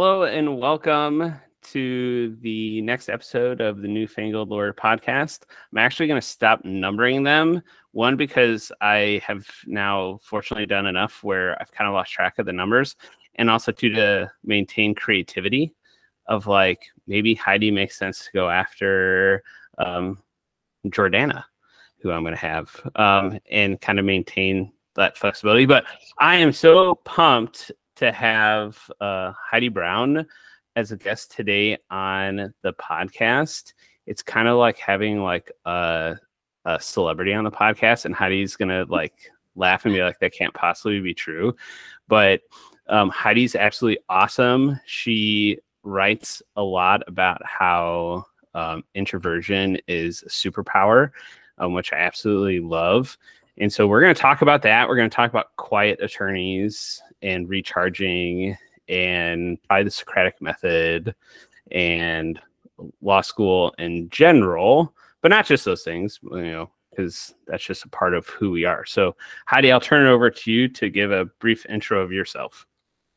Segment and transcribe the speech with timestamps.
[0.00, 5.40] hello and welcome to the next episode of the Newfangled Lawyer podcast.
[5.72, 7.60] I'm actually going to stop numbering them.
[7.90, 12.46] One, because I have now fortunately done enough where I've kind of lost track of
[12.46, 12.94] the numbers,
[13.34, 15.74] and also two, to maintain creativity
[16.28, 19.42] of like maybe Heidi makes sense to go after
[19.78, 20.22] um,
[20.86, 21.42] Jordana,
[22.02, 25.66] who I'm going to have, um, and kind of maintain that flexibility.
[25.66, 25.86] But
[26.20, 30.26] I am so pumped to have uh, Heidi Brown
[30.76, 33.72] as a guest today on the podcast.
[34.06, 36.16] It's kind of like having like a,
[36.64, 39.14] a celebrity on the podcast, and Heidi's gonna like
[39.56, 41.56] laugh and be like, "That can't possibly be true,"
[42.06, 42.42] but
[42.88, 44.80] um, Heidi's absolutely awesome.
[44.86, 51.10] She writes a lot about how um, introversion is a superpower,
[51.58, 53.18] um, which I absolutely love.
[53.58, 54.88] And so we're going to talk about that.
[54.88, 58.56] We're going to talk about quiet attorneys and recharging
[58.88, 61.14] and by the Socratic method
[61.70, 62.40] and
[63.00, 67.88] law school in general, but not just those things, you know, because that's just a
[67.88, 68.84] part of who we are.
[68.84, 72.66] So, Heidi, I'll turn it over to you to give a brief intro of yourself.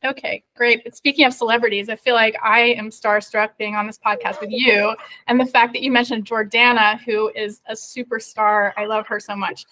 [0.04, 0.82] Okay, great.
[0.82, 4.50] But speaking of celebrities, I feel like I am starstruck being on this podcast with
[4.50, 4.96] you.
[5.28, 8.72] And the fact that you mentioned Jordana, who is a superstar.
[8.76, 9.64] I love her so much.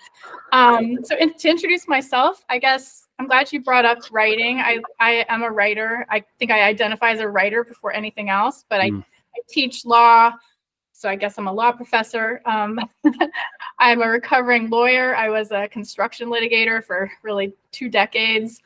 [0.52, 4.60] Um, so, in, to introduce myself, I guess I'm glad you brought up writing.
[4.60, 6.06] I, I am a writer.
[6.10, 9.04] I think I identify as a writer before anything else, but I, mm.
[9.34, 10.32] I teach law.
[10.92, 12.40] So, I guess I'm a law professor.
[12.46, 12.78] Um,
[13.80, 15.16] I'm a recovering lawyer.
[15.16, 18.60] I was a construction litigator for really two decades.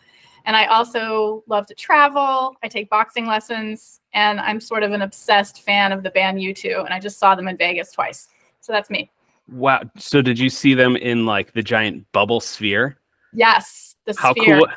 [0.45, 2.57] And I also love to travel.
[2.63, 6.85] I take boxing lessons, and I'm sort of an obsessed fan of the band U2.
[6.85, 8.29] And I just saw them in Vegas twice.
[8.61, 9.11] So that's me.
[9.49, 9.83] Wow.
[9.99, 12.99] So did you see them in like the giant bubble sphere?
[13.33, 13.97] Yes.
[14.05, 14.59] The how sphere.
[14.59, 14.69] cool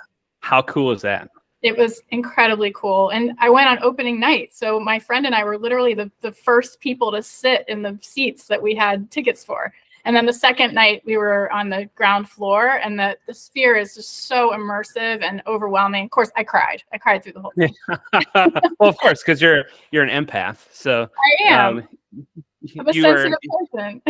[0.48, 1.30] how cool is that?
[1.62, 3.10] It was incredibly cool.
[3.10, 4.54] And I went on opening night.
[4.54, 8.00] So my friend and I were literally the, the first people to sit in the
[8.02, 9.74] seats that we had tickets for.
[10.08, 13.76] And then the second night we were on the ground floor and the, the sphere
[13.76, 16.06] is just so immersive and overwhelming.
[16.06, 16.82] Of course, I cried.
[16.94, 17.76] I cried through the whole thing.
[18.80, 20.66] well, of course, because you're you're an empath.
[20.72, 21.10] So
[21.44, 21.78] I am.
[21.80, 21.88] Um,
[22.80, 24.02] I'm a sensitive person.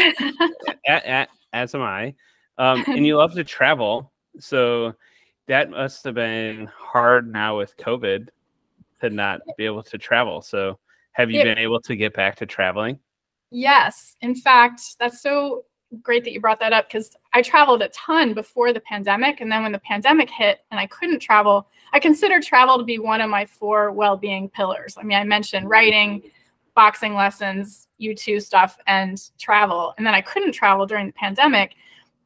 [0.88, 2.14] at, at, as am I.
[2.60, 4.12] Um, and you love to travel.
[4.40, 4.94] So
[5.48, 8.30] that must have been hard now with COVID
[9.02, 10.44] to not be able to travel.
[10.44, 10.78] So
[11.14, 13.00] have you it, been able to get back to traveling?
[13.50, 14.16] Yes.
[14.22, 15.64] In fact, that's so
[16.02, 19.42] great that you brought that up because I traveled a ton before the pandemic.
[19.42, 23.00] And then when the pandemic hit and I couldn't travel, I consider travel to be
[23.00, 24.98] one of my four well being pillars.
[25.00, 26.24] I mean, I mentioned writing,
[26.76, 29.94] boxing lessons, U2 stuff, and travel.
[29.98, 31.76] And then I couldn't travel during the pandemic,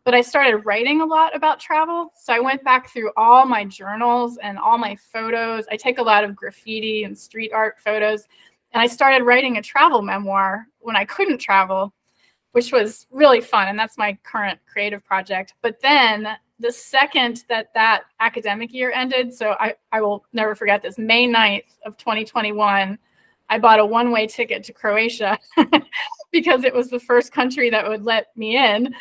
[0.03, 2.11] but I started writing a lot about travel.
[2.15, 5.65] So I went back through all my journals and all my photos.
[5.69, 8.27] I take a lot of graffiti and street art photos.
[8.73, 11.93] And I started writing a travel memoir when I couldn't travel
[12.51, 13.67] which was really fun.
[13.67, 15.53] And that's my current creative project.
[15.61, 16.27] But then
[16.59, 21.27] the second that that academic year ended, so I, I will never forget this, May
[21.27, 22.97] 9th of 2021,
[23.49, 25.37] I bought a one way ticket to Croatia
[26.31, 28.93] because it was the first country that would let me in.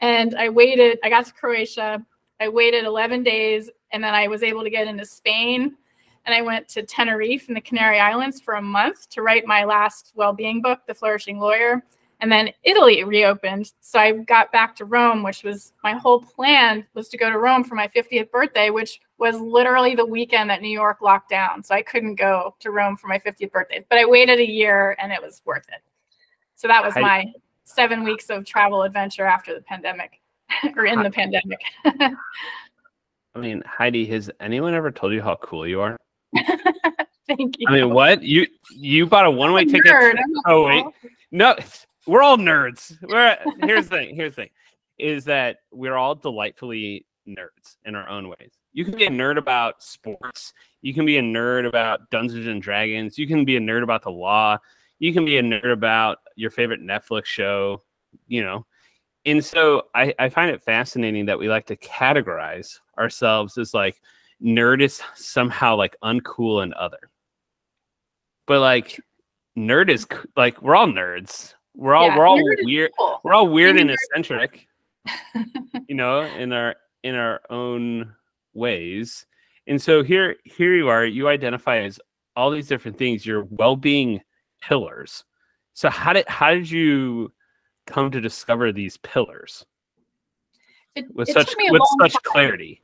[0.00, 2.04] And I waited, I got to Croatia,
[2.40, 5.76] I waited 11 days, and then I was able to get into Spain.
[6.24, 9.64] And I went to Tenerife in the Canary Islands for a month to write my
[9.64, 11.82] last well being book, The Flourishing Lawyer
[12.22, 13.72] and then Italy reopened.
[13.80, 17.36] So I got back to Rome, which was my whole plan was to go to
[17.36, 21.64] Rome for my 50th birthday, which was literally the weekend that New York locked down.
[21.64, 24.96] So I couldn't go to Rome for my 50th birthday, but I waited a year
[25.00, 25.82] and it was worth it.
[26.54, 27.26] So that was my
[27.64, 30.20] seven weeks of travel adventure after the pandemic
[30.76, 31.60] or in the pandemic.
[31.84, 35.96] I mean, Heidi, has anyone ever told you how cool you are?
[37.26, 37.66] Thank you.
[37.68, 38.46] I mean, what you
[38.76, 39.92] you bought a one way ticket?
[40.46, 40.84] Oh wait,
[41.30, 41.56] no,
[42.06, 42.96] we're all nerds.
[43.02, 44.16] We're here's the thing.
[44.16, 44.50] Here's the thing,
[44.98, 48.52] is that we're all delightfully nerds in our own ways.
[48.72, 50.54] You can be a nerd about sports.
[50.80, 53.18] You can be a nerd about Dungeons and Dragons.
[53.18, 54.58] You can be a nerd about the law.
[54.98, 57.82] You can be a nerd about your favorite Netflix show.
[58.28, 58.66] You know,
[59.24, 64.00] and so I, I find it fascinating that we like to categorize ourselves as like
[64.42, 67.10] nerd is somehow like uncool and other.
[68.46, 69.00] But like
[69.56, 70.06] nerd is
[70.36, 71.54] like we're all nerds.
[71.74, 72.90] We're all yeah, we're all weird.
[72.98, 73.20] Cool.
[73.22, 74.68] We're all weird and eccentric.
[75.88, 78.14] you know, in our in our own
[78.54, 79.26] ways.
[79.66, 81.04] And so here here you are.
[81.04, 82.00] You identify as
[82.36, 83.24] all these different things.
[83.24, 84.20] Your well-being
[84.60, 85.24] pillars.
[85.74, 87.32] So how did how did you
[87.86, 89.66] come to discover these pillars
[90.94, 92.20] it, with it such with such time.
[92.24, 92.82] clarity?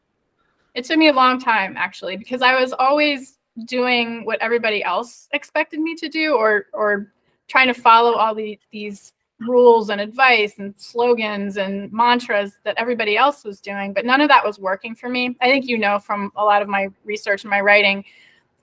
[0.75, 5.29] It took me a long time actually because I was always doing what everybody else
[5.33, 7.13] expected me to do or or
[7.49, 13.17] trying to follow all the, these rules and advice and slogans and mantras that everybody
[13.17, 15.37] else was doing but none of that was working for me.
[15.41, 18.05] I think you know from a lot of my research and my writing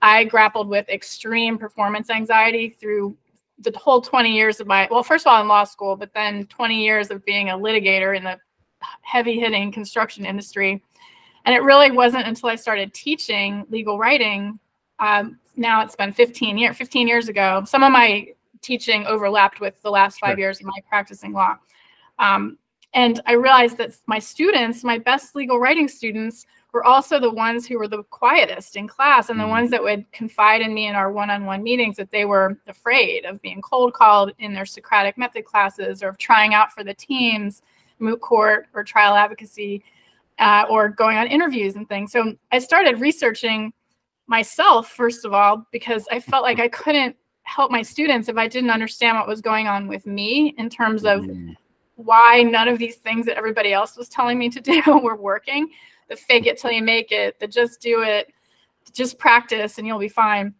[0.02, 3.16] i grappled with extreme performance anxiety through
[3.60, 6.44] the whole 20 years of my well first of all in law school but then
[6.46, 8.38] 20 years of being a litigator in the
[9.02, 10.82] heavy hitting construction industry.
[11.44, 14.58] And it really wasn't until i started teaching legal writing
[14.98, 18.28] um, now it's been 15 years 15 years ago some of my
[18.62, 20.38] teaching overlapped with the last five sure.
[20.38, 21.56] years of my practicing law.
[22.18, 22.58] Um,
[22.94, 27.66] and I realized that my students, my best legal writing students, were also the ones
[27.66, 29.50] who were the quietest in class and the mm-hmm.
[29.50, 33.40] ones that would confide in me in our one-on-one meetings that they were afraid of
[33.40, 37.62] being cold called in their Socratic method classes or of trying out for the teams,
[37.98, 39.82] moot court or trial advocacy,
[40.38, 42.12] uh, or going on interviews and things.
[42.12, 43.72] So I started researching
[44.26, 47.16] myself first of all because I felt like I couldn't
[47.46, 51.04] help my students if I didn't understand what was going on with me in terms
[51.04, 51.54] of mm.
[51.94, 55.70] why none of these things that everybody else was telling me to do were working.
[56.08, 58.32] The fake it till you make it, the just do it,
[58.92, 60.54] just practice and you'll be fine.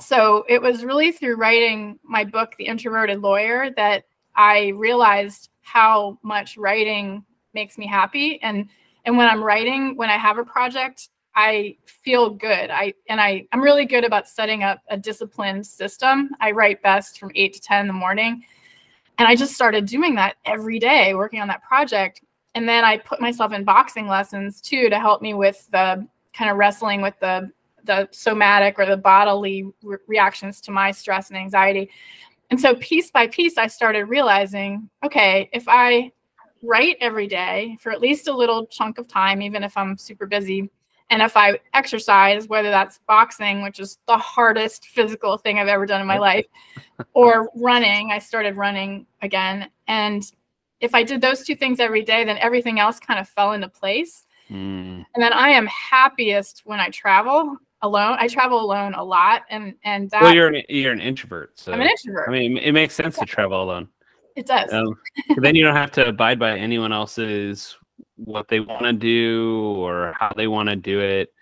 [0.00, 4.04] So it was really through writing my book, The Introverted Lawyer, that
[4.36, 7.24] I realized how much writing
[7.54, 8.40] makes me happy.
[8.42, 8.68] And
[9.04, 12.70] and when I'm writing, when I have a project, I feel good.
[12.70, 16.30] I and I I'm really good about setting up a disciplined system.
[16.40, 18.44] I write best from 8 to 10 in the morning.
[19.18, 22.22] And I just started doing that every day working on that project.
[22.54, 26.50] And then I put myself in boxing lessons too to help me with the kind
[26.50, 27.50] of wrestling with the
[27.84, 31.90] the somatic or the bodily re- reactions to my stress and anxiety.
[32.50, 36.12] And so piece by piece I started realizing, okay, if I
[36.62, 40.26] write every day for at least a little chunk of time even if I'm super
[40.26, 40.70] busy,
[41.10, 45.84] and if I exercise, whether that's boxing, which is the hardest physical thing I've ever
[45.84, 46.46] done in my life,
[47.14, 49.68] or running, I started running again.
[49.88, 50.22] And
[50.80, 53.68] if I did those two things every day, then everything else kind of fell into
[53.68, 54.24] place.
[54.48, 55.04] Mm.
[55.14, 58.16] And then I am happiest when I travel alone.
[58.20, 60.22] I travel alone a lot, and and that.
[60.22, 62.28] Well, you're an you're an introvert, so I'm an introvert.
[62.28, 63.24] I mean, it makes sense yeah.
[63.24, 63.88] to travel alone.
[64.36, 64.72] It does.
[64.72, 64.96] Um,
[65.38, 67.76] then you don't have to abide by anyone else's
[68.24, 71.32] what they want to do or how they want to do it.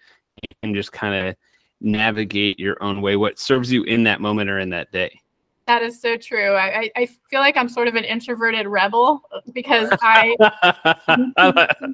[0.42, 1.36] You can just kind of
[1.80, 5.20] navigate your own way, what serves you in that moment or in that day.
[5.66, 6.54] That is so true.
[6.54, 10.34] I, I feel like I'm sort of an introverted rebel uh, because I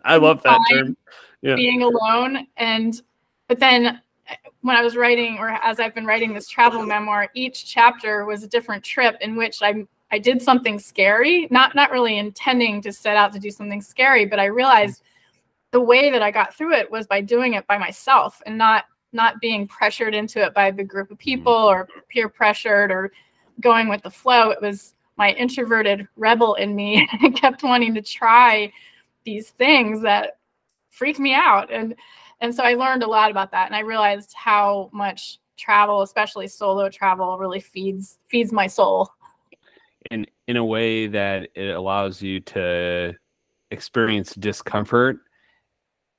[0.04, 0.96] I love that term.
[1.42, 1.56] Yeah.
[1.56, 3.00] Being alone and
[3.48, 7.28] but then uh, when I was writing or as I've been writing this travel memoir,
[7.34, 11.90] each chapter was a different trip in which I I did something scary, not not
[11.90, 15.02] really intending to set out to do something scary, but I realized
[15.72, 18.84] the way that I got through it was by doing it by myself and not
[19.12, 21.24] not being pressured into it by a big group of mm-hmm.
[21.24, 23.12] people or peer pressured or
[23.60, 24.50] going with the flow.
[24.50, 28.72] It was my introverted rebel in me kept wanting to try
[29.24, 30.38] these things that
[30.90, 31.72] freaked me out.
[31.72, 31.94] And
[32.40, 36.48] and so I learned a lot about that and I realized how much travel especially
[36.48, 39.08] solo travel really feeds feeds my soul
[40.10, 43.14] in in a way that it allows you to
[43.70, 45.18] experience discomfort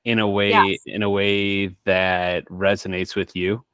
[0.04, 0.78] in a way yes.
[0.86, 3.64] in a way that resonates with you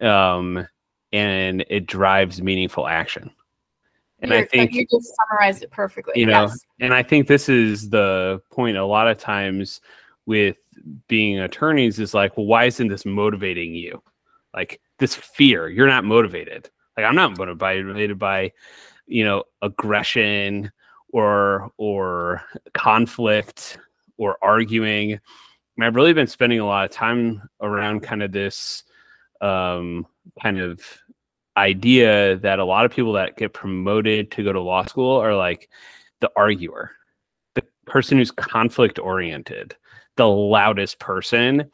[0.00, 0.66] um
[1.12, 3.30] and it drives meaningful action
[4.20, 6.58] and You're, i think you just summarized it perfectly you know yes.
[6.80, 9.80] and i think this is the point a lot of times
[10.26, 10.58] with
[11.08, 14.02] being attorneys is like well why isn't this motivating you
[14.54, 18.52] like this fear you're not motivated like i'm not motivated by
[19.06, 20.70] you know aggression
[21.12, 22.42] or or
[22.72, 23.78] conflict
[24.16, 25.20] or arguing.
[25.80, 28.84] I've really been spending a lot of time around kind of this
[29.40, 30.06] um,
[30.40, 30.80] kind of
[31.56, 35.34] idea that a lot of people that get promoted to go to law school are
[35.34, 35.68] like
[36.20, 36.92] the arguer
[37.54, 39.76] the person who's conflict oriented
[40.16, 41.70] the loudest person.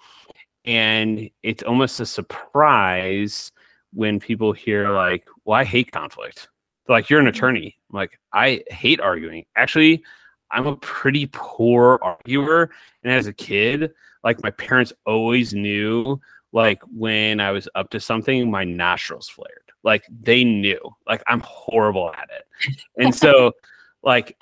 [0.65, 3.53] And it's almost a surprise
[3.93, 6.49] when people hear like well i hate conflict
[6.91, 7.37] like you're an mm-hmm.
[7.37, 7.77] attorney.
[7.91, 9.47] I'm like I hate arguing.
[9.57, 10.03] Actually,
[10.51, 12.71] I'm a pretty poor arguer.
[13.03, 13.93] And as a kid,
[14.25, 16.21] like my parents always knew
[16.53, 19.71] like when I was up to something, my nostrils flared.
[19.83, 20.81] Like they knew.
[21.07, 22.77] Like I'm horrible at it.
[22.99, 23.53] And so
[24.03, 24.37] like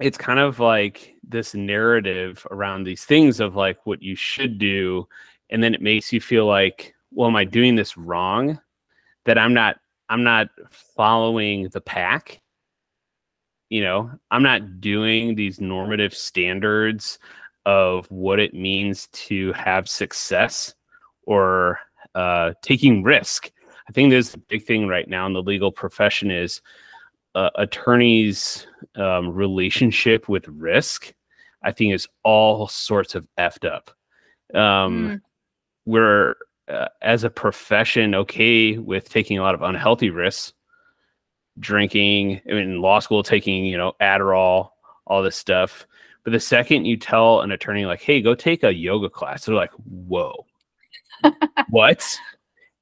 [0.00, 5.06] it's kind of like this narrative around these things of like what you should do
[5.50, 8.58] and then it makes you feel like well am i doing this wrong
[9.24, 9.76] that i'm not
[10.08, 12.40] I'm not following the pack.
[13.68, 17.18] You know, I'm not doing these normative standards
[17.66, 20.74] of what it means to have success
[21.24, 21.78] or
[22.14, 23.50] uh, taking risk.
[23.88, 26.62] I think there's a big thing right now in the legal profession is
[27.34, 31.12] uh, attorneys' um, relationship with risk.
[31.62, 33.90] I think is all sorts of effed up.
[34.54, 34.60] Um,
[35.08, 35.20] mm.
[35.84, 36.36] We're
[36.68, 40.52] uh, as a profession okay with taking a lot of unhealthy risks,
[41.58, 44.70] drinking, I mean, law school, taking you know Adderall,
[45.06, 45.86] all this stuff.
[46.24, 49.54] But the second you tell an attorney like, "Hey, go take a yoga class," they're
[49.54, 50.46] like, "Whoa,
[51.70, 52.18] what?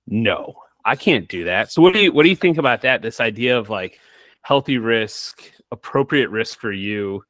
[0.07, 3.03] No, I can't do that." So what do you what do you think about that?
[3.03, 4.01] This idea of like
[4.43, 7.23] healthy risk, appropriate risk for you,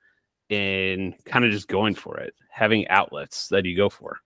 [0.51, 4.21] and kind of just going for it, having outlets that you go for.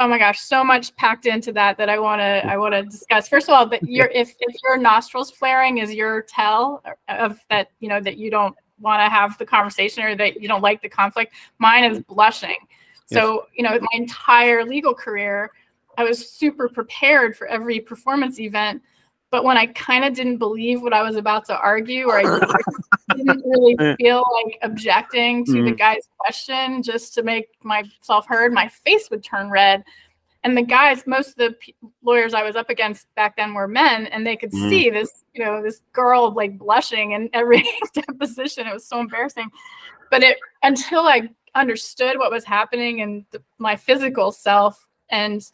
[0.00, 2.82] Oh my gosh, so much packed into that that I want to I want to
[2.82, 3.28] discuss.
[3.28, 7.70] First of all, that your if if your nostrils flaring is your tell of that
[7.78, 10.82] you know that you don't want to have the conversation or that you don't like
[10.82, 11.32] the conflict.
[11.58, 12.56] Mine is blushing.
[13.10, 13.20] Yes.
[13.20, 15.50] So, you know, my entire legal career,
[15.96, 18.82] I was super prepared for every performance event.
[19.34, 22.22] But when I kind of didn't believe what I was about to argue, or I
[23.16, 25.64] didn't really feel like objecting to mm-hmm.
[25.64, 29.82] the guy's question just to make myself heard, my face would turn red
[30.44, 33.66] and the guys most of the p- lawyers i was up against back then were
[33.66, 34.68] men and they could mm.
[34.68, 37.64] see this you know this girl like blushing in every
[37.94, 39.48] deposition it was so embarrassing
[40.10, 45.50] but it until i understood what was happening and the, my physical self and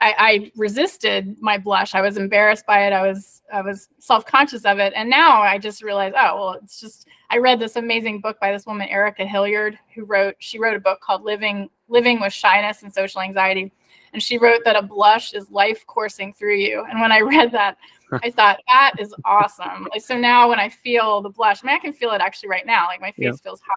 [0.00, 1.94] I, I, resisted my blush.
[1.94, 2.92] I was embarrassed by it.
[2.92, 6.52] I was I was self conscious of it, and now I just realized, oh well,
[6.62, 7.06] it's just.
[7.30, 10.80] I read this amazing book by this woman Erika Hilliard, who wrote she wrote a
[10.80, 13.72] book called Living Living with Shyness and Social Anxiety,
[14.12, 16.84] and she wrote that a blush is life coursing through you.
[16.88, 17.76] And when I read that,
[18.12, 19.88] I thought that is awesome.
[19.90, 22.50] Like so now when I feel the blush, I mean I can feel it actually
[22.50, 22.86] right now.
[22.86, 23.32] Like my face yeah.
[23.42, 23.76] feels hot.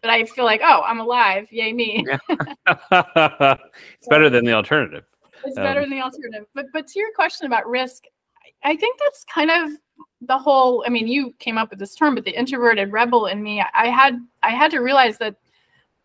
[0.00, 1.48] But I feel like, oh, I'm alive.
[1.50, 2.06] Yay me.
[2.28, 5.04] it's better than the alternative.
[5.44, 6.46] It's better um, than the alternative.
[6.54, 8.04] But but to your question about risk,
[8.64, 9.70] I think that's kind of
[10.20, 13.42] the whole I mean, you came up with this term, but the introverted rebel in
[13.42, 15.36] me, I had I had to realize that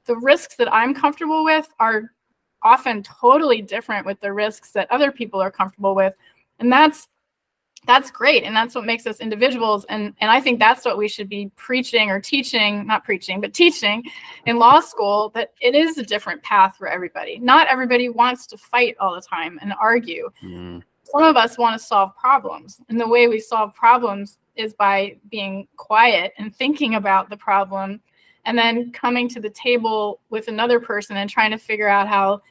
[0.05, 2.11] the risks that I'm comfortable with are
[2.61, 6.15] often totally different with the risks that other people are comfortable with
[6.59, 7.09] and that's
[7.85, 11.07] that's great and that's what makes us individuals and and i think that's what we
[11.07, 14.03] should be preaching or teaching not preaching but teaching
[14.45, 18.57] in law school that it is a different path for everybody not everybody wants to
[18.57, 20.81] fight all the time and argue mm.
[21.03, 25.15] some of us want to solve problems and the way we solve problems is by
[25.29, 27.99] being quiet and thinking about the problem
[28.45, 32.41] and then coming to the table with another person and trying to figure out how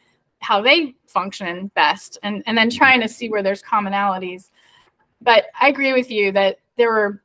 [0.43, 4.51] how they function best and, and then trying to see where there's commonalities.
[5.23, 7.23] But I agree with you that there were,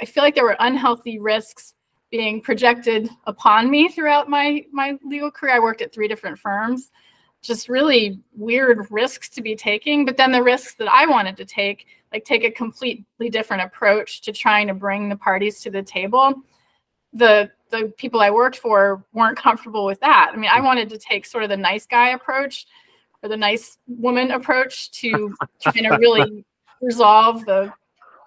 [0.00, 1.74] I feel like there were unhealthy risks
[2.10, 5.54] being projected upon me throughout my, my legal career.
[5.54, 6.90] I worked at three different firms,
[7.40, 10.04] just really weird risks to be taking.
[10.04, 14.20] But then the risks that I wanted to take, like take a completely different approach
[14.22, 16.34] to trying to bring the parties to the table.
[17.14, 20.30] The the people I worked for weren't comfortable with that.
[20.32, 22.66] I mean, I wanted to take sort of the nice guy approach
[23.22, 26.44] or the nice woman approach to trying to really
[26.82, 27.72] resolve the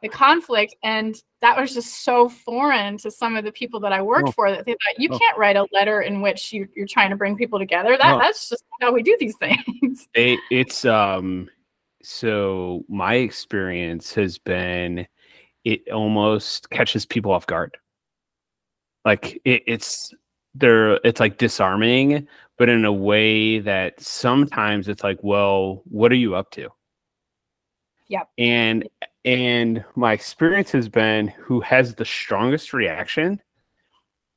[0.01, 4.01] the conflict and that was just so foreign to some of the people that I
[4.01, 4.31] worked oh.
[4.31, 5.17] for that they thought you oh.
[5.17, 7.97] can't write a letter in which you, you're trying to bring people together.
[7.97, 10.07] That that's just how we do these things.
[10.13, 11.49] It, it's um
[12.03, 15.07] so my experience has been
[15.63, 17.77] it almost catches people off guard
[19.05, 20.13] like it, it's
[20.53, 26.15] they're it's like disarming but in a way that sometimes it's like well what are
[26.15, 26.69] you up to
[28.07, 28.87] yeah and
[29.23, 33.41] and my experience has been who has the strongest reaction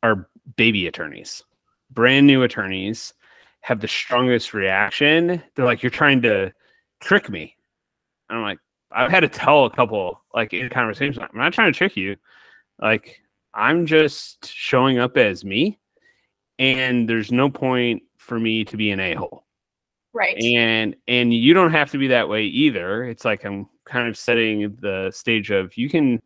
[0.02, 1.42] are baby attorneys.
[1.90, 3.14] Brand new attorneys
[3.60, 5.42] have the strongest reaction.
[5.54, 6.52] They're like you're trying to
[7.00, 7.56] trick me.
[8.28, 8.58] And i'm like
[8.90, 12.16] i've had to tell a couple like in conversations i'm not trying to trick you.
[12.80, 13.20] Like
[13.54, 15.78] I'm just showing up as me,
[16.58, 19.44] and there's no point for me to be an a hole.
[20.18, 20.36] Right.
[20.42, 23.04] And and you don't have to be that way either.
[23.04, 26.20] It's like I'm kind of setting the stage of you can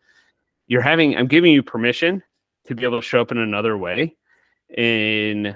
[0.66, 2.22] you're having I'm giving you permission
[2.66, 4.16] to be able to show up in another way
[4.74, 5.54] in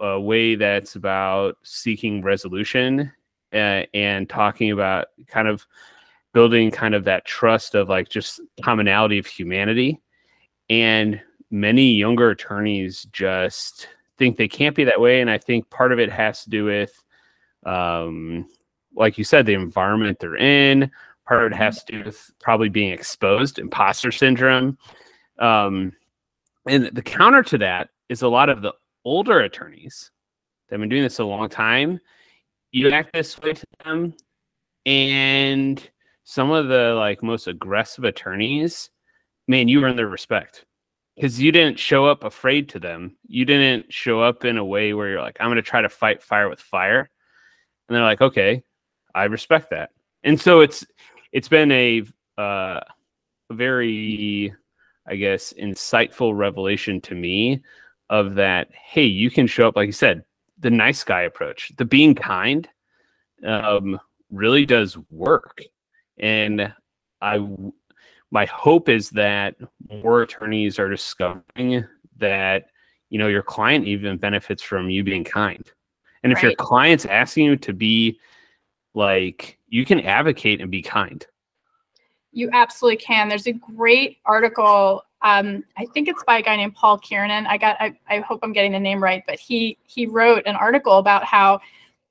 [0.00, 3.12] a way that's about seeking resolution
[3.52, 5.64] uh, and talking about kind of
[6.34, 10.02] building kind of that trust of like just commonality of humanity
[10.68, 11.20] and
[11.52, 13.86] many younger attorneys just
[14.18, 15.20] think they can't be that way.
[15.20, 17.04] And I think part of it has to do with,
[17.66, 18.48] um,
[18.94, 20.90] like you said, the environment they're in.
[21.26, 24.78] Part of it has to do with probably being exposed, imposter syndrome.
[25.38, 25.92] Um,
[26.66, 28.72] and the counter to that is a lot of the
[29.04, 30.10] older attorneys
[30.68, 32.00] that have been doing this a long time.
[32.70, 34.14] You act this way to them,
[34.84, 35.90] and
[36.24, 38.90] some of the like most aggressive attorneys,
[39.48, 40.64] man, you earn their respect
[41.14, 43.16] because you didn't show up afraid to them.
[43.26, 45.88] You didn't show up in a way where you're like, I'm going to try to
[45.88, 47.10] fight fire with fire.
[47.88, 48.62] And they're like, okay,
[49.14, 49.90] I respect that.
[50.24, 50.84] And so it's
[51.32, 52.02] it's been a
[52.38, 52.80] uh,
[53.50, 54.54] very,
[55.06, 57.62] I guess, insightful revelation to me
[58.10, 58.68] of that.
[58.72, 60.24] Hey, you can show up, like you said,
[60.58, 62.68] the nice guy approach, the being kind,
[63.46, 64.00] um,
[64.30, 65.62] really does work.
[66.18, 66.72] And
[67.20, 67.46] I
[68.30, 69.54] my hope is that
[70.02, 71.84] more attorneys are discovering
[72.18, 72.66] that
[73.10, 75.70] you know your client even benefits from you being kind
[76.22, 76.44] and if right.
[76.44, 78.18] your client's asking you to be
[78.94, 81.26] like you can advocate and be kind.
[82.32, 83.28] You absolutely can.
[83.28, 87.46] There's a great article um, i think it's by a guy named paul kiernan.
[87.46, 90.56] I got I, I hope i'm getting the name right but he he wrote an
[90.56, 91.60] article about how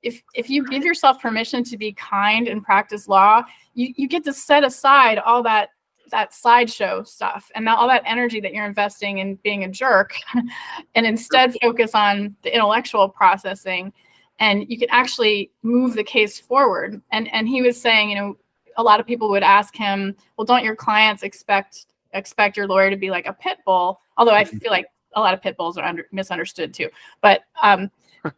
[0.02, 3.42] if if you give yourself permission to be kind and practice law
[3.74, 5.70] you, you get to set aside all that
[6.10, 10.14] that sideshow stuff and all that energy that you're investing in being a jerk
[10.94, 13.92] and instead focus on the intellectual processing
[14.38, 17.00] and you can actually move the case forward.
[17.12, 18.36] And and he was saying you know
[18.76, 22.90] a lot of people would ask him well don't your clients expect expect your lawyer
[22.90, 24.00] to be like a pit bull?
[24.16, 24.58] Although i mm-hmm.
[24.58, 26.88] feel like a lot of pit bulls are under, misunderstood too.
[27.20, 27.90] But um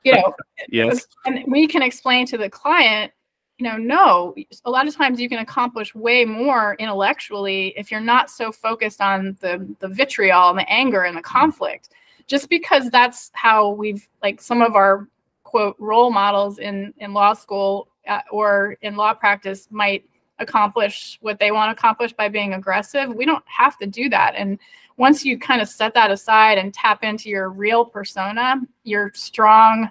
[0.04, 0.34] you know
[0.68, 1.06] yes.
[1.25, 3.12] and we can explain to the client
[3.58, 4.34] you know, no,
[4.64, 9.00] a lot of times you can accomplish way more intellectually if you're not so focused
[9.00, 11.38] on the the vitriol and the anger and the mm-hmm.
[11.38, 11.90] conflict.
[12.28, 15.08] Just because that's how we've like some of our
[15.42, 20.04] quote role models in in law school uh, or in law practice might
[20.38, 23.12] accomplish what they want to accomplish by being aggressive.
[23.12, 24.34] We don't have to do that.
[24.36, 24.60] And
[24.98, 29.90] once you kind of set that aside and tap into your real persona, your strong,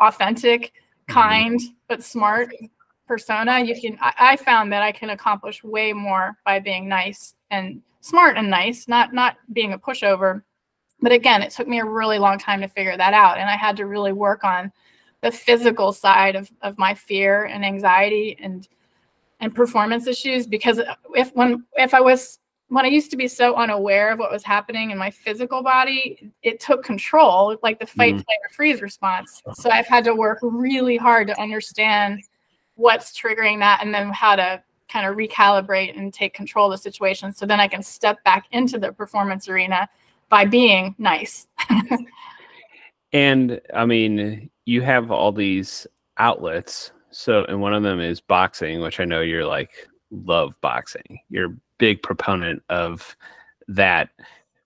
[0.00, 1.12] authentic, mm-hmm.
[1.12, 2.54] kind, but smart
[3.06, 7.34] persona, you can I, I found that I can accomplish way more by being nice
[7.50, 10.42] and smart and nice, not not being a pushover.
[11.00, 13.38] But again, it took me a really long time to figure that out.
[13.38, 14.72] And I had to really work on
[15.20, 18.68] the physical side of, of my fear and anxiety and
[19.40, 20.80] and performance issues because
[21.14, 22.38] if when if I was
[22.68, 26.32] when I used to be so unaware of what was happening in my physical body,
[26.42, 28.24] it took control, like the fight, mm.
[28.24, 29.42] flight, or freeze response.
[29.52, 32.22] So I've had to work really hard to understand
[32.74, 36.82] what's triggering that and then how to kind of recalibrate and take control of the
[36.82, 39.88] situation so then I can step back into the performance arena
[40.28, 41.46] by being nice.
[43.12, 45.86] and I mean, you have all these
[46.18, 46.92] outlets.
[47.10, 49.70] So, and one of them is boxing, which I know you're like
[50.10, 51.20] love boxing.
[51.30, 53.16] You're a big proponent of
[53.68, 54.10] that.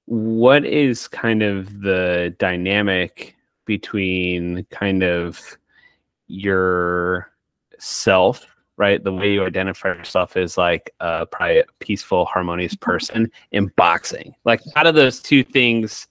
[0.06, 5.40] What is kind of the dynamic between kind of
[6.28, 7.32] your
[7.78, 9.02] self right?
[9.02, 14.34] The way you identify yourself is like a probably a peaceful harmonious person in boxing.
[14.44, 16.08] Like how do those two things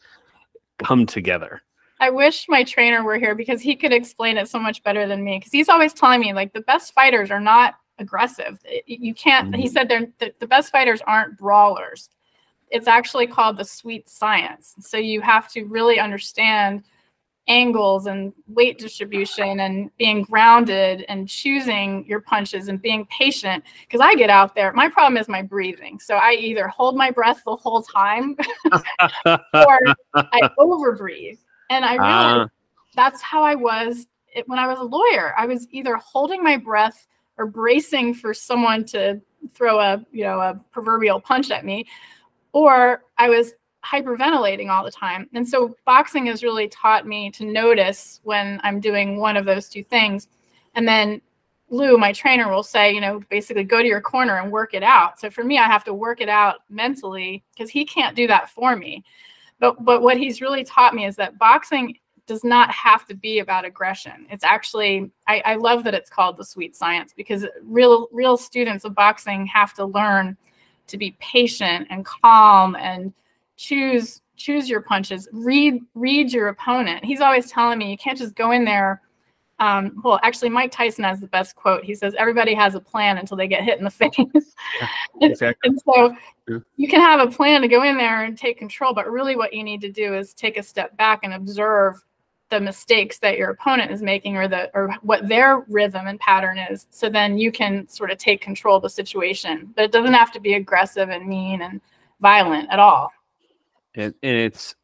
[0.80, 1.62] come together?
[1.99, 5.23] I wish my trainer were here because he could explain it so much better than
[5.23, 8.60] me because he's always telling me like the best fighters are not aggressive.
[8.86, 9.62] You can't mm-hmm.
[9.62, 12.10] he said they're the, the best fighters aren't brawlers.
[12.69, 14.75] It's actually called the sweet science.
[14.80, 16.84] So you have to really understand
[17.47, 23.63] angles and weight distribution and being grounded and choosing your punches and being patient.
[23.81, 25.99] Because i get out there my problem is my breathing.
[25.99, 28.36] So i either hold my breath the whole time
[29.25, 29.79] or
[30.15, 31.38] i overbreathe.
[31.69, 32.47] And i realized uh.
[32.95, 34.08] that's how i was
[34.47, 35.34] when i was a lawyer.
[35.38, 39.21] I was either holding my breath or bracing for someone to
[39.53, 41.86] throw a you know a proverbial punch at me
[42.53, 43.53] or i was
[43.86, 45.30] hyperventilating all the time.
[45.34, 49.69] And so boxing has really taught me to notice when I'm doing one of those
[49.69, 50.28] two things.
[50.74, 51.21] And then
[51.69, 54.84] Lou, my trainer, will say, you know, basically go to your corner and work it
[54.84, 55.19] out.
[55.19, 58.50] So for me, I have to work it out mentally because he can't do that
[58.50, 59.04] for me.
[59.60, 63.39] But but what he's really taught me is that boxing does not have to be
[63.39, 64.26] about aggression.
[64.30, 68.84] It's actually I, I love that it's called the sweet science because real real students
[68.86, 70.38] of boxing have to learn
[70.88, 73.13] to be patient and calm and
[73.57, 75.27] choose choose your punches.
[75.31, 77.03] Read read your opponent.
[77.05, 79.01] He's always telling me you can't just go in there
[79.59, 81.83] um, well actually mike tyson has the best quote.
[81.83, 84.11] He says everybody has a plan until they get hit in the face.
[84.17, 84.87] Yeah,
[85.21, 85.69] exactly.
[85.69, 86.15] and, so
[86.47, 86.57] yeah.
[86.75, 89.53] you can have a plan to go in there and take control but really what
[89.53, 92.03] you need to do is take a step back and observe
[92.49, 96.59] the mistakes that your opponent is making or the or what their rhythm and pattern
[96.59, 96.85] is.
[96.91, 99.73] So then you can sort of take control of the situation.
[99.75, 101.81] But it doesn't have to be aggressive and mean and
[102.21, 103.11] violent at all
[103.95, 104.75] and, and it's,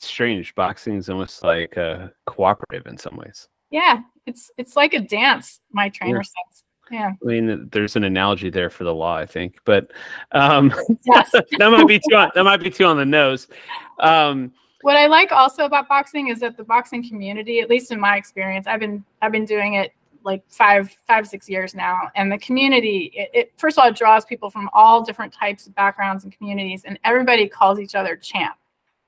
[0.00, 0.54] strange.
[0.54, 3.48] Boxing is almost like a cooperative in some ways.
[3.70, 5.60] Yeah, it's it's like a dance.
[5.72, 6.22] My trainer yeah.
[6.22, 6.64] says.
[6.90, 7.12] Yeah.
[7.22, 9.90] I mean, there's an analogy there for the law, I think, but
[10.32, 10.72] um,
[11.04, 11.30] Yes.
[11.32, 13.46] that might be too on, that might be too on the nose.
[14.00, 18.00] Um, what I like also about boxing is that the boxing community, at least in
[18.00, 19.92] my experience, I've been I've been doing it
[20.28, 23.96] like five five six years now, and the community it, it first of all it
[23.96, 28.14] draws people from all different types of backgrounds and communities, and everybody calls each other
[28.14, 28.56] champ,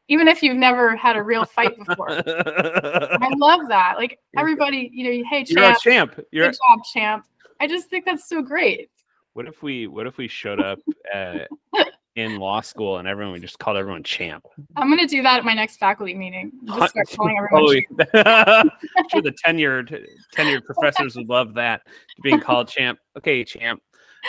[0.08, 2.10] even if you've never had a real fight before.
[2.26, 3.94] I love that.
[3.96, 6.20] Like everybody, you know, hey you're a champ, champ.
[6.32, 7.26] You're good job, champ.
[7.60, 8.90] I just think that's so great.
[9.34, 10.78] What if we what if we showed up
[11.14, 11.40] uh,
[12.20, 14.46] in law school and everyone we just called everyone champ?
[14.76, 16.52] I'm gonna do that at my next faculty meeting.
[16.64, 17.82] Just start calling everyone.
[18.14, 18.72] Champ.
[19.10, 21.82] Sure the tenured tenured professors would love that
[22.22, 22.98] being called champ.
[23.16, 23.82] Okay, champ.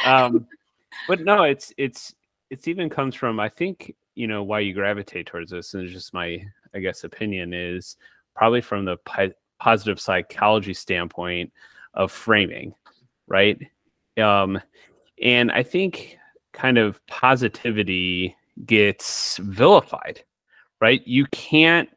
[0.05, 0.47] Um,
[1.07, 2.15] but no, it's it's
[2.49, 5.93] it's even comes from I think you know why you gravitate towards this, and it's
[5.93, 7.97] just my I guess opinion is
[8.35, 11.51] probably from the pi- positive psychology standpoint
[11.93, 12.73] of framing,
[13.27, 13.59] right?
[14.17, 14.59] Um,
[15.21, 16.17] and I think
[16.53, 18.35] kind of positivity
[18.65, 20.23] gets vilified,
[20.79, 21.05] right?
[21.07, 21.89] You can't,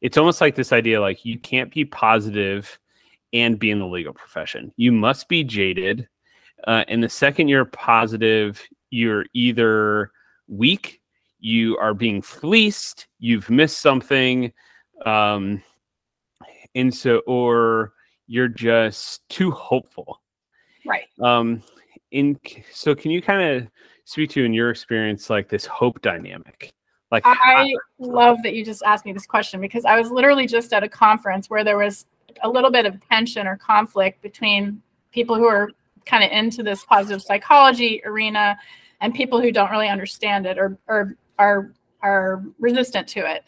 [0.00, 2.78] it's almost like this idea like you can't be positive
[3.32, 4.72] and be in the legal profession.
[4.76, 6.08] You must be jaded.
[6.66, 10.12] Uh, and the second you're positive, you're either
[10.46, 11.00] weak,
[11.40, 14.52] you are being fleeced, you've missed something.
[15.04, 15.62] Um,
[16.74, 17.92] and so, or
[18.26, 20.20] you're just too hopeful.
[20.86, 21.04] Right.
[21.20, 21.62] Um,
[22.10, 22.38] in
[22.72, 23.68] so, can you kind of
[24.04, 26.72] speak to in your experience like this hope dynamic?
[27.10, 30.72] Like, I love that you just asked me this question because I was literally just
[30.72, 32.06] at a conference where there was
[32.42, 35.70] a little bit of tension or conflict between people who are
[36.06, 38.58] kind of into this positive psychology arena
[39.00, 43.44] and people who don't really understand it or or are are resistant to it.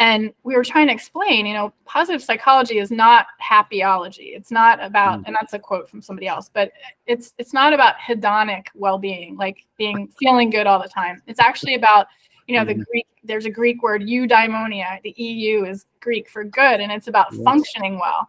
[0.00, 4.36] And we were trying to explain, you know, positive psychology is not happyology.
[4.36, 5.26] It's not about, Mm.
[5.26, 6.70] and that's a quote from somebody else, but
[7.06, 11.20] it's it's not about hedonic well-being, like being feeling good all the time.
[11.26, 12.06] It's actually about
[12.46, 12.86] you know, the Mhm.
[12.86, 15.02] Greek, there's a Greek word, eudaimonia.
[15.02, 17.42] The EU is Greek for good, and it's about Yes.
[17.44, 18.26] functioning well.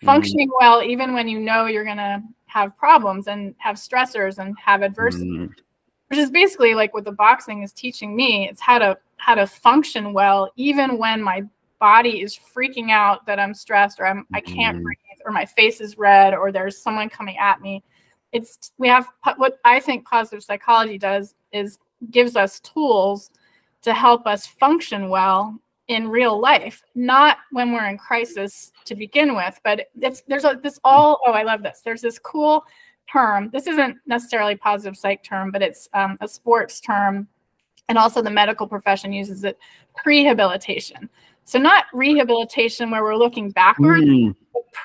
[0.00, 0.06] Mhm.
[0.06, 4.58] Functioning well, even when you know you're going to have problems and have stressors and
[4.58, 5.54] have adversity, Mm,
[6.08, 8.48] which is basically like what the boxing is teaching me.
[8.48, 11.42] It's how to how to function well, even when my
[11.78, 14.82] body is freaking out that I'm stressed or I'm I can't Mhm.
[14.82, 17.82] breathe or my face is red or there's someone coming at me.
[18.32, 21.78] It's we have what I think positive psychology does is
[22.10, 23.30] gives us tools
[23.82, 29.34] to help us function well in real life, not when we're in crisis to begin
[29.34, 29.58] with.
[29.64, 31.20] But it's there's a, this all.
[31.26, 31.80] Oh, I love this.
[31.84, 32.64] There's this cool
[33.10, 33.50] term.
[33.50, 37.26] This isn't necessarily positive psych term, but it's um, a sports term,
[37.90, 39.58] and also the medical profession uses it.
[40.06, 41.08] Prehabilitation.
[41.44, 44.34] So not rehabilitation where we're looking backward, mm,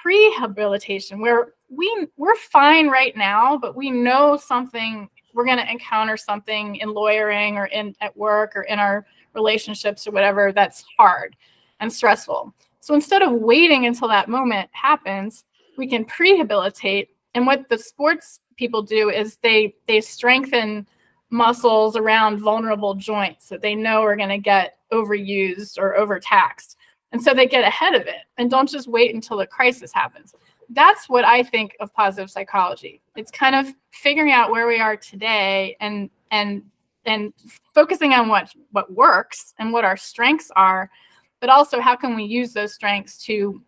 [0.04, 6.16] prehabilitation where we we're fine right now but we know something we're going to encounter
[6.16, 11.36] something in lawyering or in at work or in our relationships or whatever that's hard
[11.80, 15.46] and stressful so instead of waiting until that moment happens
[15.78, 20.88] we can prehabilitate and what the sports people do is they they strengthen
[21.30, 26.78] muscles around vulnerable joints that they know are going to get overused or overtaxed
[27.16, 30.36] and so they get ahead of it and don't just wait until the crisis happens.
[30.70, 33.02] That's what I think of positive psychology.
[33.16, 36.62] It's kind of figuring out where we are today and and
[37.06, 37.32] and
[37.74, 40.92] focusing on what what works and what our strengths are,
[41.40, 43.62] but also how can we use those strengths to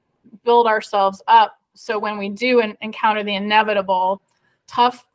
[0.44, 4.22] build ourselves up so when we do encounter the inevitable
[4.68, 5.08] tough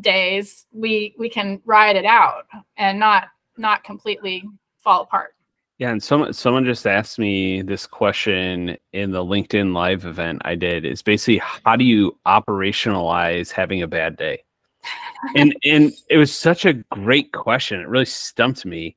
[0.00, 4.44] days, we we can ride it out and not not completely
[4.78, 5.34] fall apart.
[5.78, 10.54] Yeah, and someone someone just asked me this question in the LinkedIn live event I
[10.54, 10.84] did.
[10.84, 14.44] Is basically how do you operationalize having a bad day?
[15.36, 17.80] And and it was such a great question.
[17.80, 18.96] It really stumped me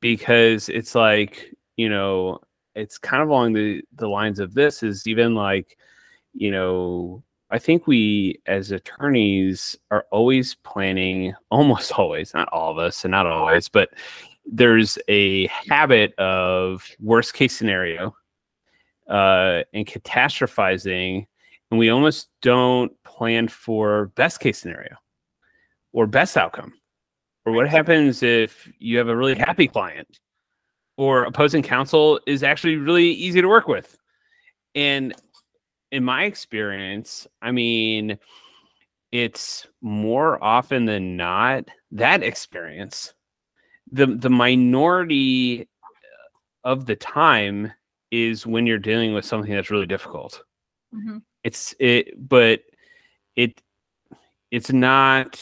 [0.00, 2.40] because it's like, you know,
[2.74, 5.76] it's kind of along the the lines of this is even like,
[6.32, 12.78] you know, I think we as attorneys are always planning, almost always, not all of
[12.78, 13.90] us and not always, but
[14.44, 18.16] there's a habit of worst case scenario
[19.08, 21.26] uh, and catastrophizing,
[21.70, 24.96] and we almost don't plan for best case scenario
[25.92, 26.72] or best outcome.
[27.44, 30.18] Or what happens if you have a really happy client
[30.96, 33.96] or opposing counsel is actually really easy to work with.
[34.74, 35.14] And
[35.90, 38.18] in my experience, I mean,
[39.12, 43.14] it's more often than not that experience
[43.92, 45.68] the the minority
[46.64, 47.72] of the time
[48.10, 50.42] is when you're dealing with something that's really difficult
[50.92, 51.22] Mhm.
[51.44, 52.62] it's it but
[53.36, 53.62] it
[54.50, 55.40] it's not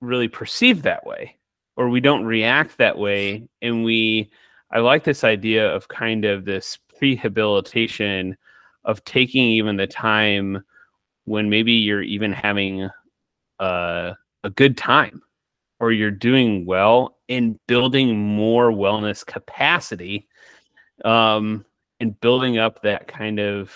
[0.00, 1.36] really perceived that way
[1.76, 4.30] or we don't react that way and we
[4.72, 8.36] i like this idea of kind of this prehabilitation
[8.86, 10.64] of taking even the time
[11.24, 12.88] when maybe you're even having
[13.58, 15.20] a, a good time
[15.80, 20.28] or you're doing well in building more wellness capacity
[21.04, 21.64] um,
[22.00, 23.72] and building up that kind of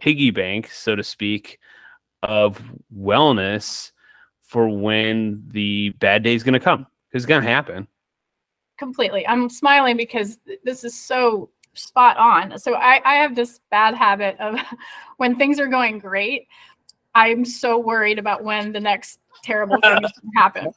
[0.00, 1.58] piggy bank, so to speak,
[2.22, 2.60] of
[2.96, 3.92] wellness
[4.42, 6.86] for when the bad day is going to come.
[7.12, 7.86] It's going to happen.
[8.78, 9.26] Completely.
[9.26, 12.58] I'm smiling because this is so spot on.
[12.58, 14.58] So I, I have this bad habit of
[15.16, 16.48] when things are going great,
[17.14, 20.02] I'm so worried about when the next terrible thing
[20.34, 20.74] happens.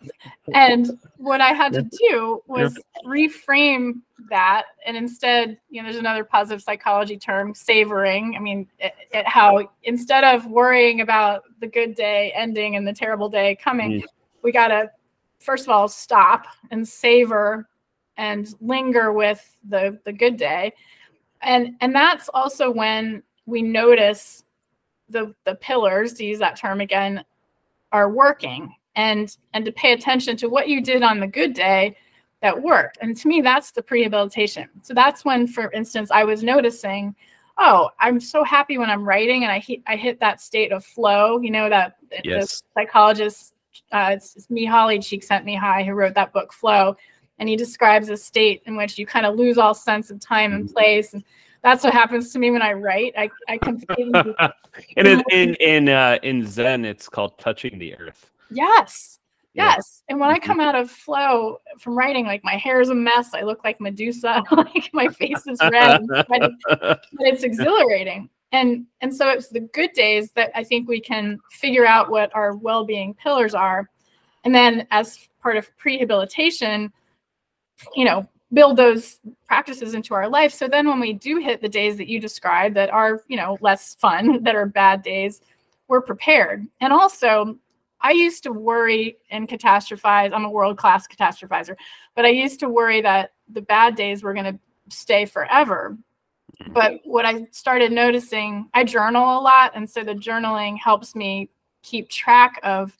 [0.54, 4.66] And what I had to do was reframe that.
[4.86, 8.36] And instead, you know, there's another positive psychology term, savoring.
[8.36, 12.94] I mean, it, it, how instead of worrying about the good day ending and the
[12.94, 14.06] terrible day coming, mm.
[14.44, 14.92] we got to,
[15.40, 17.68] first of all, stop and savor
[18.18, 20.74] and linger with the, the good day.
[21.42, 24.44] And, and that's also when we notice
[25.10, 27.24] the the pillars to use that term again
[27.92, 31.96] are working and and to pay attention to what you did on the good day
[32.42, 36.44] that worked and to me that's the prehabilitation so that's when for instance i was
[36.44, 37.16] noticing
[37.58, 40.86] oh i'm so happy when i'm writing and i hit i hit that state of
[40.86, 42.62] flow you know that yes.
[42.74, 43.54] the psychologist
[43.92, 46.98] uh, it's, it's Mihaly Csikszentmihalyi who wrote that book Flow,
[47.40, 50.54] and he describes a state in which you kind of lose all sense of time
[50.54, 50.74] and mm-hmm.
[50.74, 51.14] place.
[51.14, 51.24] And
[51.64, 53.14] that's what happens to me when I write.
[53.18, 54.36] I, I completely.
[54.98, 58.32] and in in in, uh, in Zen, it's called touching the earth.
[58.50, 59.20] Yes.
[59.58, 60.04] Yes.
[60.08, 60.46] And when I mm-hmm.
[60.46, 63.34] come out of flow from writing, like my hair is a mess.
[63.34, 64.44] I look like Medusa.
[64.52, 68.30] like my face is red, but, but it's exhilarating.
[68.52, 72.34] And and so it's the good days that I think we can figure out what
[72.36, 73.90] our well-being pillars are.
[74.46, 76.92] And then as part of prehabilitation,
[77.96, 80.54] you know, build those practices into our life.
[80.54, 83.58] So then when we do hit the days that you described that are you know
[83.62, 85.42] less fun that are bad days
[85.88, 86.66] we're prepared.
[86.82, 87.58] And also
[88.00, 91.76] i used to worry and catastrophize i'm a world class catastrophizer
[92.16, 94.60] but i used to worry that the bad days were going to
[94.96, 95.98] stay forever.
[96.68, 101.50] But what i started noticing i journal a lot and so the journaling helps me
[101.82, 102.96] keep track of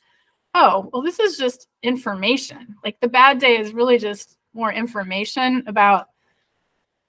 [0.56, 2.76] oh well this is just information.
[2.84, 6.10] Like the bad day is really just more information about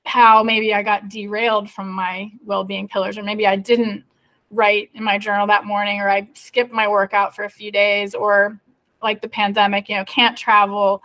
[0.05, 4.05] how maybe I got derailed from my well-being pillars, or maybe I didn't
[4.51, 8.15] write in my journal that morning, or I skipped my workout for a few days,
[8.15, 8.59] or
[9.03, 11.03] like the pandemic, you know, can't travel,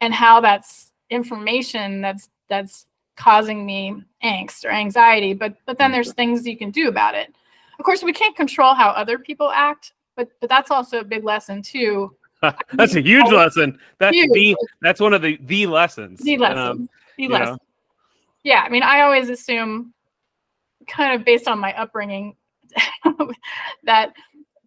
[0.00, 5.34] and how that's information that's that's causing me angst or anxiety.
[5.34, 6.16] But but then there's mm-hmm.
[6.16, 7.34] things you can do about it.
[7.78, 11.24] Of course, we can't control how other people act, but but that's also a big
[11.24, 12.16] lesson too
[12.72, 13.78] that's a huge lesson.
[13.98, 14.32] That's huge.
[14.32, 16.20] the that's one of the the lessons.
[16.20, 16.58] The lesson.
[16.58, 17.54] Um, the lesson.
[17.54, 17.58] Know.
[18.44, 19.92] Yeah, I mean, I always assume,
[20.86, 22.36] kind of based on my upbringing,
[23.84, 24.12] that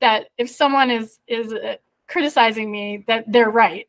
[0.02, 1.76] that if someone is is uh,
[2.08, 3.88] criticizing me, that they're right.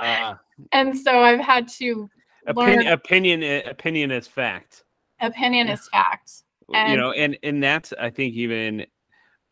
[0.00, 0.34] uh,
[0.72, 2.08] and so I've had to
[2.46, 2.86] opinion, learn.
[2.92, 4.84] Opinion opinion is fact.
[5.20, 6.44] Opinion is fact.
[6.72, 8.86] And, you know, and and that's I think even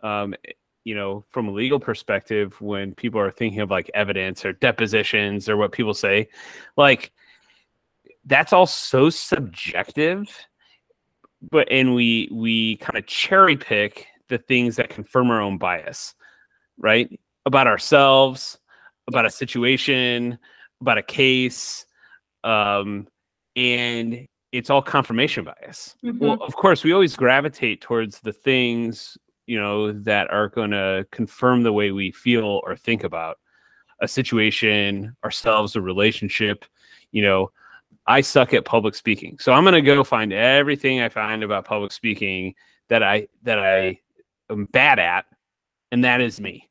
[0.03, 0.35] um,
[0.89, 5.47] you know, from a legal perspective, when people are thinking of like evidence or depositions
[5.47, 6.31] or what people say,
[6.79, 7.13] like
[8.25, 10.31] that's all so subjective.
[11.51, 16.15] But and we we kind of cherry pick the things that confirm our own bias,
[16.79, 17.21] right?
[17.45, 18.59] About ourselves,
[19.09, 20.39] about a situation,
[20.81, 21.85] about a case,
[22.45, 23.09] um,
[23.57, 25.97] and it's all confirmation bias.
[26.03, 26.19] Mm-hmm.
[26.19, 31.07] Well, of course, we always gravitate towards the things you know that are going to
[31.11, 33.39] confirm the way we feel or think about
[34.01, 36.65] a situation ourselves a relationship
[37.11, 37.51] you know
[38.07, 39.37] i suck at public speaking.
[39.39, 42.55] So i'm going to go find everything i find about public speaking
[42.89, 43.99] that i that i
[44.51, 45.25] am bad at
[45.91, 46.69] and that is me.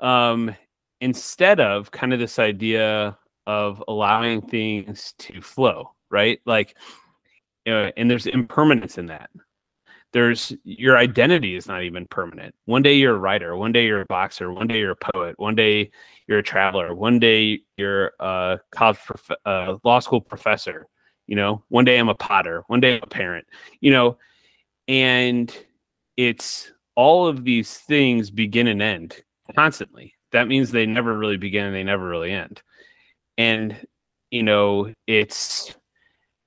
[0.00, 0.54] Um
[1.00, 6.40] instead of kind of this idea of allowing things to flow right?
[6.46, 6.76] Like
[7.66, 9.30] you know, and there's impermanence in that
[10.14, 12.54] there's your identity is not even permanent.
[12.66, 15.34] One day you're a writer, one day you're a boxer, one day you're a poet,
[15.40, 15.90] one day
[16.28, 20.86] you're a traveler, one day you're a college prof- uh, law school professor.
[21.26, 23.44] You know, one day I'm a potter, one day I'm a parent.
[23.80, 24.18] You know,
[24.86, 25.52] and
[26.16, 29.20] it's all of these things begin and end
[29.56, 30.14] constantly.
[30.30, 32.62] That means they never really begin and they never really end.
[33.36, 33.84] And
[34.30, 35.74] you know, it's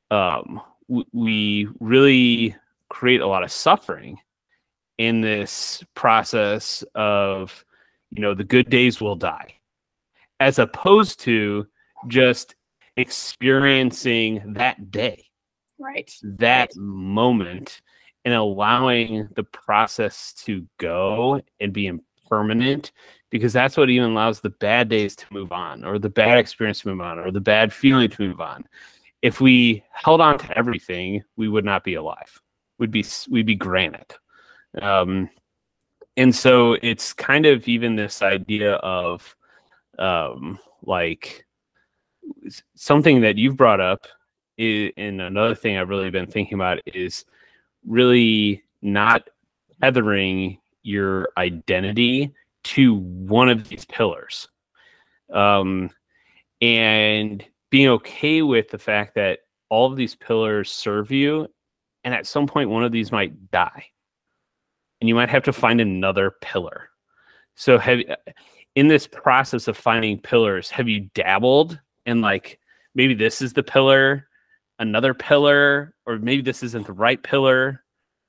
[0.09, 0.61] um,
[1.11, 2.55] we really
[2.89, 4.17] create a lot of suffering
[4.97, 7.63] in this process of
[8.11, 9.53] you know, the good days will die,
[10.39, 11.67] as opposed to
[12.07, 12.55] just
[12.95, 15.25] experiencing that day,
[15.79, 16.11] right.
[16.23, 17.81] that moment,
[18.25, 22.91] and allowing the process to go and be impermanent
[23.29, 26.81] because that's what even allows the bad days to move on or the bad experience
[26.81, 28.65] to move on or the bad feeling to move on
[29.21, 32.41] if we held on to everything we would not be alive
[32.77, 34.17] we'd be we'd be granite.
[34.81, 35.29] Um,
[36.15, 39.35] and so it's kind of even this idea of
[39.99, 41.45] um, like
[42.75, 44.07] something that you've brought up
[44.57, 47.25] is, and another thing i've really been thinking about is
[47.85, 49.27] really not
[49.81, 54.47] tethering your identity to one of these pillars.
[55.31, 55.89] Um,
[56.61, 61.47] and being okay with the fact that all of these pillars serve you
[62.07, 63.83] and at some point one of these might die.
[65.01, 66.89] And you might have to find another pillar.
[67.55, 67.99] So have
[68.75, 72.59] in this process of finding pillars have you dabbled in like
[72.95, 74.25] maybe this is the pillar
[74.79, 77.83] another pillar or maybe this isn't the right pillar?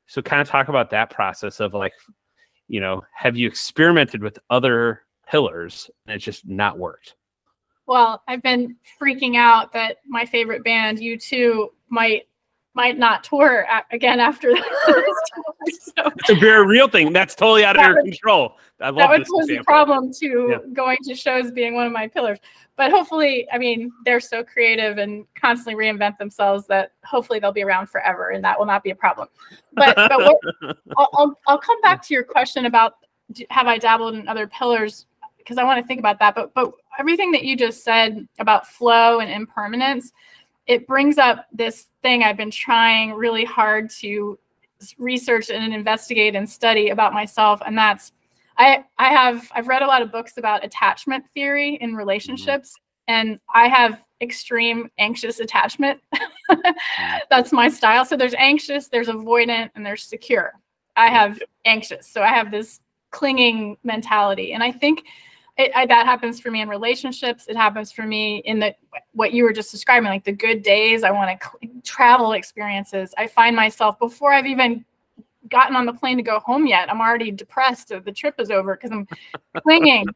[0.08, 1.92] So kind of talk about that process of like
[2.66, 7.14] you know, have you experimented with other pillars and it's just not worked?
[7.86, 12.24] Well, I've been freaking out that my favorite band, U2, might
[12.74, 15.14] might not tour again after that.
[15.80, 17.12] so, it's a very real thing.
[17.12, 18.56] That's totally out of your would, control.
[18.80, 20.58] I love that would pose a problem to yeah.
[20.72, 22.38] going to shows being one of my pillars.
[22.76, 27.64] But hopefully, I mean, they're so creative and constantly reinvent themselves that hopefully they'll be
[27.64, 29.28] around forever, and that will not be a problem.
[29.72, 32.94] But, but what, I'll, I'll I'll come back to your question about
[33.50, 35.06] have I dabbled in other pillars
[35.38, 36.36] because I want to think about that.
[36.36, 40.12] But but everything that you just said about flow and impermanence
[40.68, 44.38] it brings up this thing I've been trying really hard to
[44.98, 48.12] research and investigate and study about myself, and that's
[48.58, 52.76] I I have I've read a lot of books about attachment theory in relationships,
[53.08, 56.00] and I have extreme anxious attachment.
[56.14, 56.70] Mm-hmm.
[57.30, 58.04] that's my style.
[58.04, 60.52] So there's anxious, there's avoidant, and there's secure.
[60.96, 65.04] I have anxious, so I have this clinging mentality, and I think
[65.58, 67.46] it, I, that happens for me in relationships.
[67.48, 68.74] It happens for me in the
[69.12, 71.02] what you were just describing, like the good days.
[71.02, 73.12] I want to cl- travel experiences.
[73.18, 74.84] I find myself before I've even
[75.50, 76.88] gotten on the plane to go home yet.
[76.88, 77.88] I'm already depressed.
[77.88, 79.08] That the trip is over because I'm
[79.62, 80.06] clinging.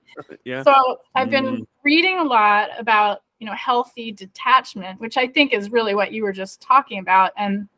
[0.44, 0.62] yeah.
[0.62, 1.66] So I've been mm.
[1.82, 6.22] reading a lot about you know healthy detachment, which I think is really what you
[6.22, 7.68] were just talking about, and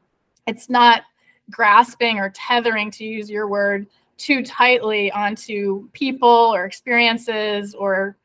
[0.46, 1.04] it's not
[1.50, 8.16] grasping or tethering, to use your word, too tightly onto people or experiences or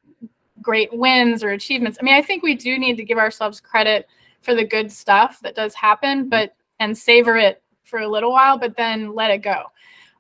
[0.62, 1.98] great wins or achievements.
[2.00, 4.08] I mean, I think we do need to give ourselves credit
[4.42, 6.30] for the good stuff that does happen, mm-hmm.
[6.30, 9.64] but and savor it for a little while, but then let it go,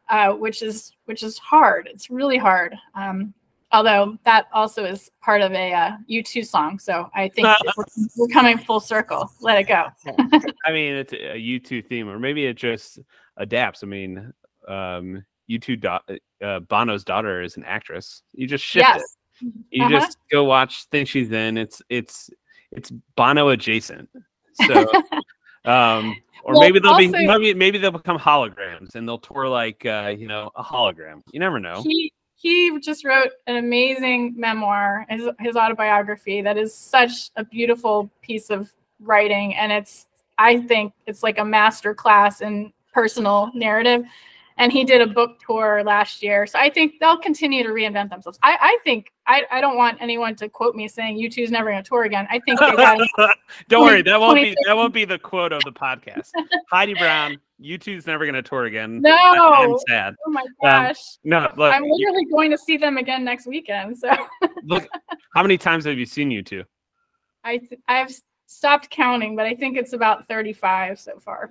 [0.09, 1.87] uh, which is which is hard.
[1.91, 2.75] It's really hard.
[2.95, 3.33] Um,
[3.71, 7.85] although that also is part of a uh, U2 song, so I think we're,
[8.17, 9.31] we're, coming full circle.
[9.41, 9.85] Let it go.
[10.65, 12.99] I mean, it's a U2 theme, or maybe it just
[13.37, 13.83] adapts.
[13.83, 14.33] I mean,
[14.67, 18.23] um, U2 do- uh, Bono's daughter is an actress.
[18.33, 19.01] You just shift yes.
[19.41, 19.53] it.
[19.71, 19.99] You uh-huh.
[19.99, 21.57] just go watch things she's in.
[21.57, 22.29] It's it's
[22.71, 24.09] it's Bono adjacent.
[24.67, 24.85] So
[25.65, 29.47] um or well, maybe they'll also, be maybe maybe they'll become holograms and they'll tour
[29.47, 31.21] like uh, you know, a hologram.
[31.31, 31.81] You never know.
[31.83, 38.09] He he just wrote an amazing memoir, his, his autobiography that is such a beautiful
[38.21, 40.07] piece of writing and it's
[40.37, 44.05] I think it's like a master class in personal narrative
[44.59, 46.45] and he did a book tour last year.
[46.45, 48.37] So I think they'll continue to reinvent themselves.
[48.43, 51.81] I, I think I, I don't want anyone to quote me saying U2's never going
[51.81, 52.27] to tour again.
[52.29, 52.59] I think
[53.69, 56.31] Don't worry, that won't be that won't be the quote of the podcast.
[56.71, 59.01] Heidi Brown, U2's never going to tour again.
[59.01, 60.15] No, I, am sad.
[60.27, 60.97] Oh my um, gosh.
[60.97, 63.97] Um, no, look, I'm literally you, going to see them again next weekend.
[63.97, 64.11] So
[64.63, 64.87] look,
[65.33, 66.65] how many times have you seen U2?
[67.45, 68.13] I I've
[68.47, 71.49] stopped counting, but I think it's about 35 so far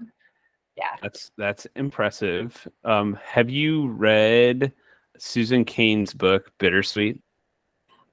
[0.78, 0.96] yeah.
[1.02, 2.66] That's that's impressive.
[2.84, 4.72] Um have you read
[5.18, 7.20] susan cain's book bittersweet?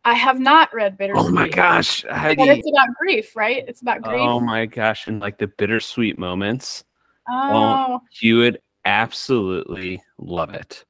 [0.03, 3.63] I have not read bittersweet oh my gosh but it's about grief right?
[3.67, 4.19] It's about grief.
[4.19, 6.83] Oh my gosh and like the bittersweet moments.
[7.27, 8.01] Oh.
[8.19, 10.85] you would absolutely love it.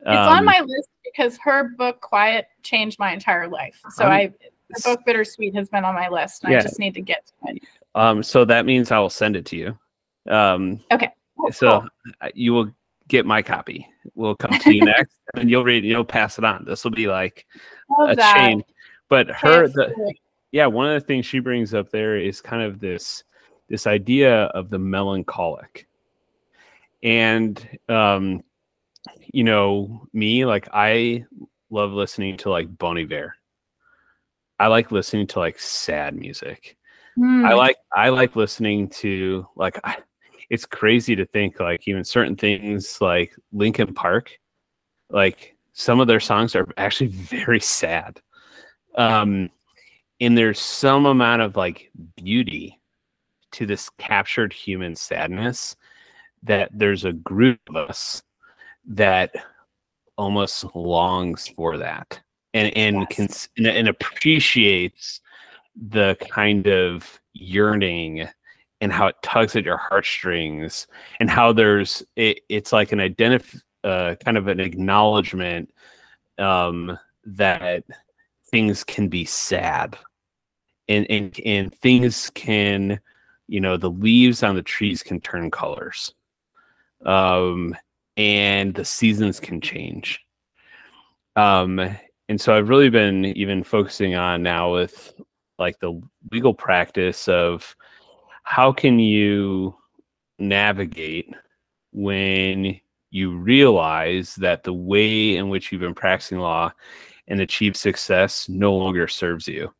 [0.00, 3.80] It's um, on my list because her book quiet changed my entire life.
[3.90, 4.32] So um, i
[4.70, 6.58] the book bittersweet has been on my list yeah.
[6.58, 7.62] i just need to get to it.
[7.94, 9.78] Um so that means i will send it to you
[10.28, 11.10] um, okay.
[11.52, 12.30] so cool.
[12.34, 12.70] you will
[13.08, 13.88] get my copy.
[14.14, 15.84] We'll come to you next, and you'll read.
[15.84, 16.64] You'll pass it on.
[16.64, 17.46] This will be like
[17.98, 18.36] Love a that.
[18.36, 18.64] chain.
[19.08, 20.14] But her, the,
[20.52, 23.24] yeah, one of the things she brings up there is kind of this
[23.68, 25.88] this idea of the melancholic,
[27.02, 28.42] and um,
[29.32, 31.24] you know, me like I
[31.70, 33.34] love listening to like Bon Iver.
[34.60, 36.76] I like listening to like sad music.
[37.18, 37.46] Mm.
[37.46, 39.98] I like I like listening to like I,
[40.50, 44.38] it's crazy to think like even certain things like Linkin Park,
[45.10, 48.20] like some of their songs are actually very sad.
[48.94, 49.50] Um,
[50.20, 52.80] and there's some amount of like beauty
[53.52, 55.76] to this captured human sadness
[56.42, 58.22] that there's a group of us
[58.86, 59.34] that
[60.16, 62.20] almost longs for that
[62.54, 63.16] and and Yes.
[63.16, 65.20] cons- and, and appreciates
[65.76, 68.28] the kind of yearning
[68.80, 70.86] and how it tugs at your heartstrings
[71.20, 75.72] and how there's it, it's like an identif uh, kind of an acknowledgement
[76.38, 77.84] um, that
[78.50, 79.96] things can be sad.
[80.88, 82.98] And, and and things can
[83.46, 86.14] you know the leaves on the trees can turn colors.
[87.04, 87.76] Um
[88.16, 90.24] and the seasons can change.
[91.36, 91.78] Um
[92.30, 95.12] and so i've really been even focusing on now with
[95.58, 96.00] like the
[96.30, 97.76] legal practice of
[98.48, 99.76] how can you
[100.38, 101.34] navigate
[101.92, 102.80] when
[103.10, 106.72] you realize that the way in which you've been practicing law
[107.26, 109.72] and achieved success no longer serves you?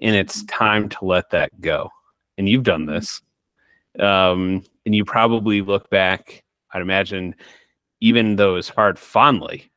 [0.00, 1.90] And it's time to let that go.
[2.38, 3.20] And you've done this.
[3.98, 7.34] Um, and you probably look back i'd imagine
[8.00, 9.70] even though it's hard fondly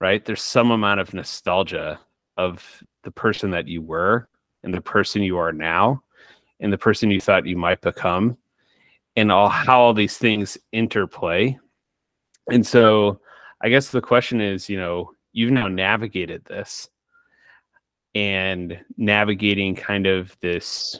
[0.00, 0.24] right?
[0.24, 2.00] There's some amount of nostalgia
[2.36, 4.28] of the person that you were
[4.62, 6.02] and the person you are now
[6.60, 8.36] and the person you thought you might become
[9.16, 11.58] and all how all these things interplay.
[12.50, 13.20] And so
[13.60, 16.88] i guess the question is you know you've now navigated this
[18.14, 20.98] and navigating kind of this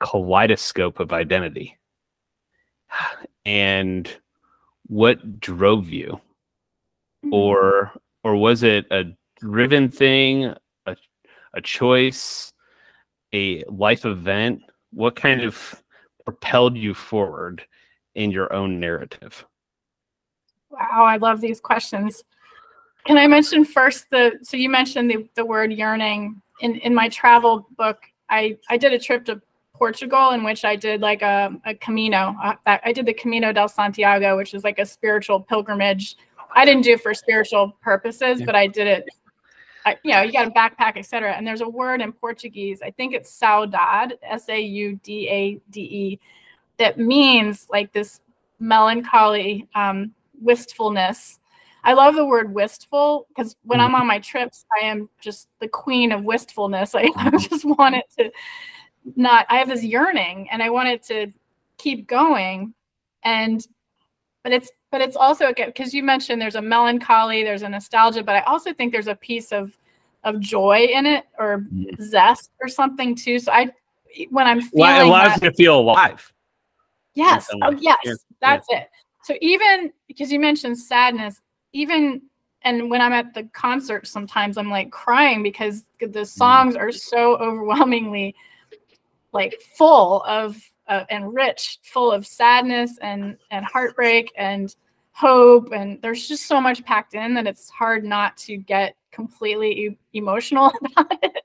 [0.00, 1.76] kaleidoscope of identity.
[3.44, 4.08] And
[4.86, 6.20] what drove you?
[7.24, 7.32] Mm.
[7.32, 7.92] or
[8.24, 9.04] or was it a
[9.40, 10.54] driven thing
[10.86, 10.96] a,
[11.54, 12.52] a choice
[13.32, 14.62] a life event
[14.92, 15.82] what kind of
[16.24, 17.62] propelled you forward
[18.14, 19.46] in your own narrative
[20.70, 22.24] Wow, I love these questions.
[23.06, 27.08] Can I mention first the so you mentioned the, the word yearning in in my
[27.08, 27.98] travel book.
[28.28, 29.40] I I did a trip to
[29.74, 32.34] Portugal in which I did like a, a Camino.
[32.42, 36.16] Uh, I did the Camino del Santiago, which is like a spiritual pilgrimage.
[36.54, 38.46] I didn't do it for spiritual purposes, Yeah.
[38.46, 39.08] but I did it.
[39.86, 41.32] I, you know, you got a backpack, etc.
[41.32, 42.82] And there's a word in Portuguese.
[42.82, 46.20] I think it's saudade, S A U D A D E,
[46.78, 48.20] that means like this
[48.58, 50.12] melancholy um,
[50.42, 51.38] wistfulness.
[51.84, 55.68] I love the word wistful because when I'm on my trips, I am just the
[55.68, 56.96] queen of wistfulness.
[56.96, 58.32] I, I just want it to
[59.14, 61.32] not, I have this yearning and I want it to
[61.78, 62.74] keep going.
[63.22, 63.64] And,
[64.42, 68.34] but it's, but it's also, because you mentioned there's a melancholy, there's a nostalgia, but
[68.34, 69.76] I also think there's a piece of,
[70.24, 72.00] of joy in it or Mhm.
[72.00, 73.38] zest or something too.
[73.38, 73.68] So I,
[74.30, 76.32] when I'm feeling well, it allows that- you to feel alive
[77.12, 77.46] Yes.
[77.60, 77.98] Oh, yes.
[78.04, 78.88] Yeah, That's it.
[79.22, 81.42] So even because you mentioned sadness,
[81.74, 82.22] even
[82.62, 87.36] and when I'm at the concert, sometimes I'm like crying because the songs are so
[87.36, 88.34] overwhelmingly
[89.32, 90.56] like full of
[90.88, 94.74] uh, and rich, full of sadness and and heartbreak and
[95.16, 99.86] hope, and there's just so much packed in that it's hard not to get completely
[99.86, 101.42] e- emotional about it.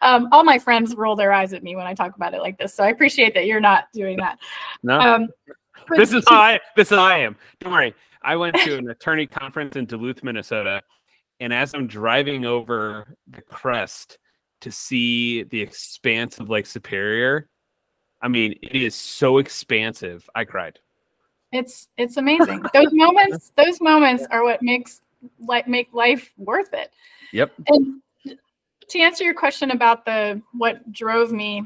[0.00, 2.56] Um, all my friends roll their eyes at me when I talk about it like
[2.56, 4.38] this, so I appreciate that you're not doing that.
[4.82, 5.28] no Um,
[5.94, 7.36] this is how I this is how I am.
[7.60, 7.94] Don't worry.
[8.22, 10.80] I went to an attorney conference in Duluth, Minnesota,
[11.40, 14.18] and as I'm driving over the crest
[14.62, 17.50] to see the expanse of Lake Superior,
[18.22, 20.26] I mean, it is so expansive.
[20.34, 20.78] I cried.
[21.56, 22.62] It's it's amazing.
[22.72, 25.02] Those moments, those moments are what makes
[25.40, 26.90] like make life worth it.
[27.32, 27.52] Yep.
[27.68, 28.00] And
[28.88, 31.62] to answer your question about the what drove me,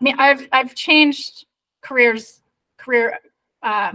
[0.00, 1.46] I mean, I've I've changed
[1.80, 2.42] careers,
[2.76, 3.18] career
[3.62, 3.92] uh,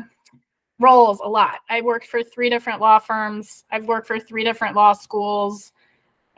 [0.80, 1.60] roles a lot.
[1.70, 3.66] I worked for three different law firms.
[3.72, 5.72] I've worked for three different law schools.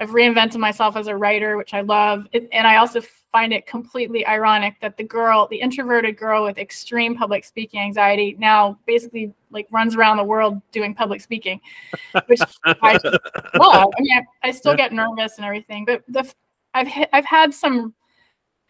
[0.03, 2.27] I've reinvented myself as a writer, which I love.
[2.33, 2.99] And I also
[3.31, 8.35] find it completely ironic that the girl, the introverted girl with extreme public speaking anxiety,
[8.37, 11.61] now basically like runs around the world doing public speaking,
[12.25, 12.99] which I
[13.55, 13.93] love.
[13.97, 16.29] I mean, I, I still get nervous and everything, but the
[16.73, 17.93] I've I've had some.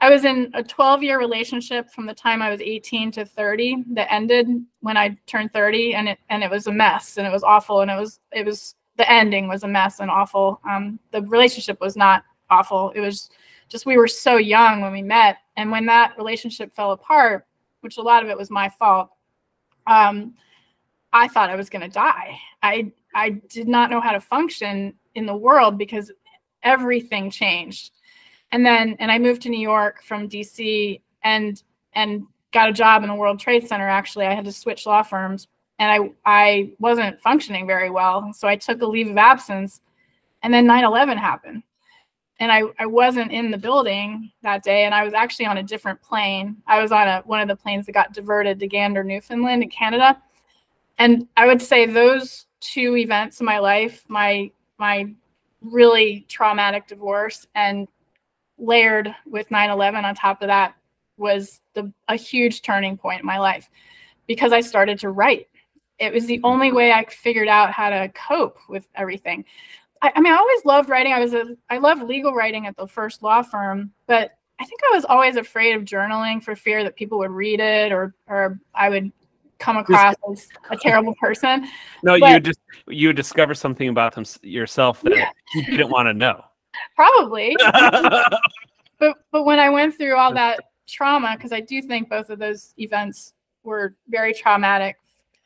[0.02, 3.86] I was in a 12 year relationship from the time I was 18 to 30
[3.94, 4.48] that ended
[4.82, 7.82] when I turned 30, and it and it was a mess and it was awful
[7.82, 10.62] and it was it was the ending was a mess and awful.
[10.70, 12.92] Um, the relationship was not awful.
[12.92, 13.30] It was
[13.70, 17.48] just we were so young when we met, and when that relationship fell apart,
[17.82, 19.10] which a lot of it was my fault.
[19.88, 20.36] Um,
[21.12, 22.38] I thought I was going to die.
[22.62, 26.12] I I did not know how to function in the world because
[26.64, 27.92] everything changed.
[28.52, 31.62] And then and I moved to New York from DC and
[31.94, 34.26] and got a job in the World Trade Center actually.
[34.26, 35.48] I had to switch law firms
[35.84, 38.32] and I I wasn't functioning very well.
[38.34, 39.82] So I took a leave of absence
[40.42, 41.64] and then 9/11 happened.
[42.40, 45.64] And I, I wasn't in the building that day and I was actually on a
[45.64, 46.58] different plane.
[46.68, 49.70] I was on a one of the planes that got diverted to Gander, Newfoundland in
[49.70, 50.22] Canada.
[50.98, 55.14] And I would say those two events in my life, my my
[55.62, 57.88] really traumatic divorce and
[58.58, 60.76] layered with 9/11 on top of that
[61.18, 63.70] was the a huge turning point in my life
[64.28, 65.48] because I started to write.
[66.00, 69.46] It was the only way I figured out how to cope with everything.
[70.02, 71.14] I, I mean, I always loved writing.
[71.14, 74.82] I was a I loved legal writing at the first law firm, but I think
[74.92, 78.60] I was always afraid of journaling for fear that people would read it or or
[78.74, 79.12] I would
[79.60, 81.68] come across as a terrible person.
[82.04, 85.30] No, but, you just you discover something about them yourself that yeah.
[85.56, 86.44] you didn't want to know.
[86.96, 87.56] Probably.
[87.62, 92.40] but but when I went through all that trauma, because I do think both of
[92.40, 93.34] those events
[93.64, 94.98] were very traumatic,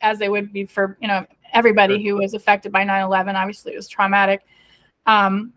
[0.01, 3.35] as they would be for you know everybody who was affected by 9/11.
[3.35, 4.45] Obviously, it was traumatic.
[5.05, 5.53] Um,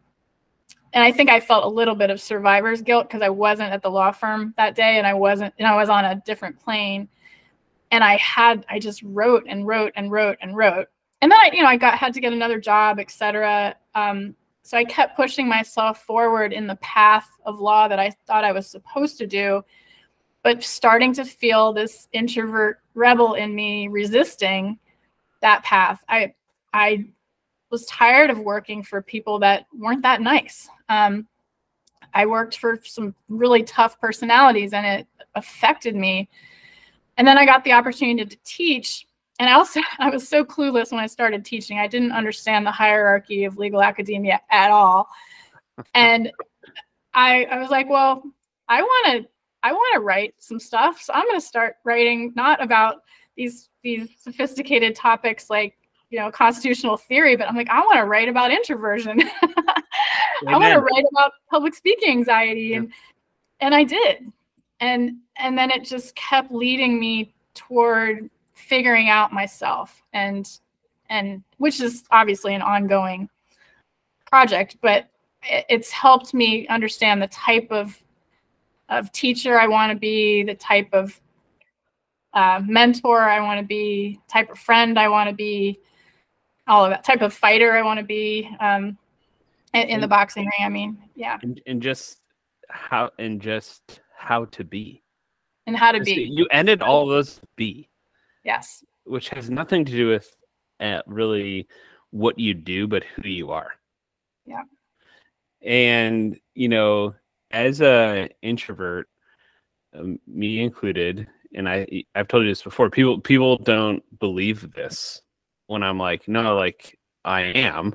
[0.93, 3.83] and I think I felt a little bit of survivor's guilt because I wasn't at
[3.83, 7.09] the law firm that day, and I wasn't, and I was on a different plane
[7.91, 10.89] and I had I just wrote and wrote and wrote and wrote.
[11.23, 13.77] And then I, you know, I got had to get another job, etc.
[13.95, 18.45] Um, so I kept pushing myself forward in the path of law that I thought
[18.45, 19.63] I was supposed to do,
[20.43, 24.79] but starting to feel this introvert rebel in me resisting
[25.43, 26.05] that path.
[26.09, 26.35] I
[26.73, 27.07] I
[27.71, 30.69] was tired of working for people that weren't that nice.
[30.89, 31.27] Um,
[32.15, 36.29] I worked for some really tough personalities, and it affected me
[37.21, 39.07] and then I got the opportunity to teach.
[39.39, 41.79] And I also I was so clueless when I started teaching.
[41.79, 45.07] I didn't understand the hierarchy of legal academia at all.
[45.95, 46.33] And
[47.13, 48.23] I I was like, well,
[48.69, 49.29] I want to
[49.63, 51.01] I want to write some stuff.
[51.01, 53.03] So I'm going to start writing not about
[53.37, 55.77] these these sophisticated topics like
[56.11, 59.23] you know constitutional theory, but I'm like I want to write about introversion.
[60.47, 62.77] I want to write about public speaking anxiety, yeah.
[62.79, 62.93] and
[63.61, 64.33] and I did
[64.81, 70.59] and and then it just kept leading me toward figuring out myself and
[71.09, 73.29] and which is obviously an ongoing
[74.27, 75.09] project but
[75.43, 77.99] it's helped me understand the type of
[78.91, 81.19] of teacher I want to be, the type of
[82.35, 85.79] uh, mentor I want to be, type of friend I want to be,
[86.67, 88.99] all of that type of fighter I want to be um,
[89.73, 90.67] in, in, the boxing ring.
[90.67, 91.39] I mean, yeah.
[91.43, 92.21] And, and just
[92.69, 95.03] how and just how to be.
[95.67, 96.31] And how to be.
[96.33, 97.89] You ended all those be.
[98.45, 98.85] Yes.
[99.05, 100.37] Which has nothing to do with
[100.79, 101.69] uh, really
[102.11, 103.73] what you do, but who you are.
[104.47, 104.63] Yeah.
[105.63, 107.15] And, you know,
[107.51, 109.09] as a introvert,
[109.95, 112.91] um, me included, and I I've told you this before.
[112.91, 115.23] People people don't believe this
[115.67, 117.95] when I'm like, no, like I am,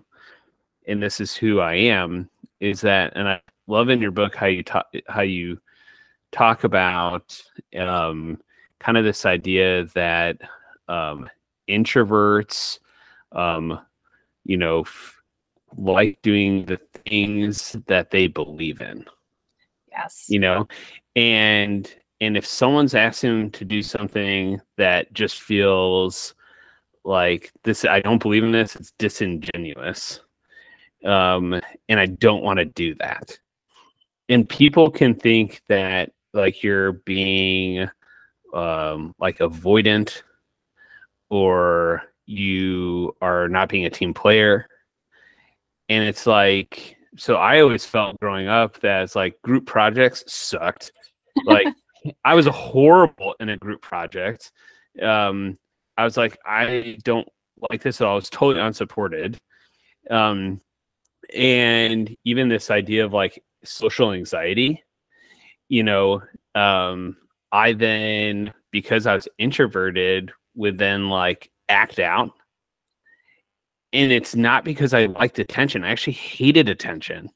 [0.87, 2.29] and this is who I am.
[2.59, 5.59] Is that, and I love in your book how you talk how you
[6.31, 7.41] talk about
[7.77, 8.39] um,
[8.79, 10.37] kind of this idea that
[10.87, 11.29] um,
[11.69, 12.79] introverts,
[13.31, 13.79] um,
[14.43, 15.17] you know, f-
[15.77, 19.05] like doing the things that they believe in.
[19.97, 20.25] Yes.
[20.29, 20.67] You know,
[21.15, 21.91] and
[22.21, 26.33] and if someone's asking them to do something that just feels
[27.03, 28.75] like this, I don't believe in this.
[28.75, 30.21] It's disingenuous,
[31.05, 33.37] um, and I don't want to do that.
[34.29, 37.87] And people can think that like you're being
[38.53, 40.23] um, like avoidant
[41.29, 44.67] or you are not being a team player.
[45.89, 50.91] And it's like, so I always felt growing up that it's like group projects sucked.
[51.45, 51.67] Like
[52.25, 54.51] I was horrible in a group project.
[55.01, 55.57] Um,
[55.97, 57.27] I was like, I don't
[57.69, 58.13] like this at all.
[58.13, 59.39] I was totally unsupported.
[60.09, 60.61] Um,
[61.33, 64.83] and even this idea of like social anxiety,
[65.69, 66.21] you know,
[66.53, 67.17] um,
[67.51, 72.31] I then, because I was introverted, would then like act out.
[73.95, 75.85] And it's not because I liked attention.
[75.85, 77.29] I actually hated attention.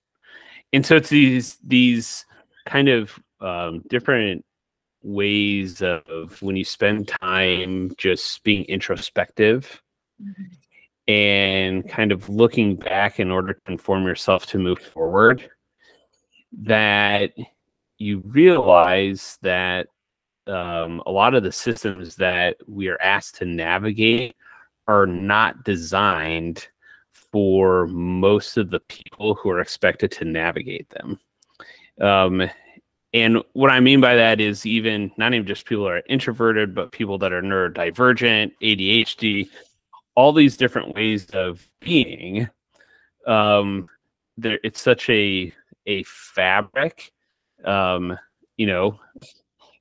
[0.73, 2.25] And so it's these these
[2.65, 4.43] kind of um, different
[5.01, 9.81] ways of when you spend time just being introspective
[10.21, 10.43] mm-hmm.
[11.07, 15.49] and kind of looking back in order to inform yourself to move forward
[16.51, 17.31] that
[17.97, 19.87] you realize that
[20.47, 24.35] um, a lot of the systems that we are asked to navigate
[24.89, 26.67] are not designed
[27.13, 31.19] for most of the people who are expected to navigate them.
[32.01, 32.49] Um,
[33.13, 36.73] and what I mean by that is even not even just people that are introverted,
[36.73, 39.47] but people that are neurodivergent, ADHD,
[40.15, 42.49] all these different ways of being.
[43.27, 43.89] Um,
[44.37, 45.53] there, it's such a
[45.85, 47.11] a fabric.
[47.63, 48.17] Um,
[48.57, 48.99] you know,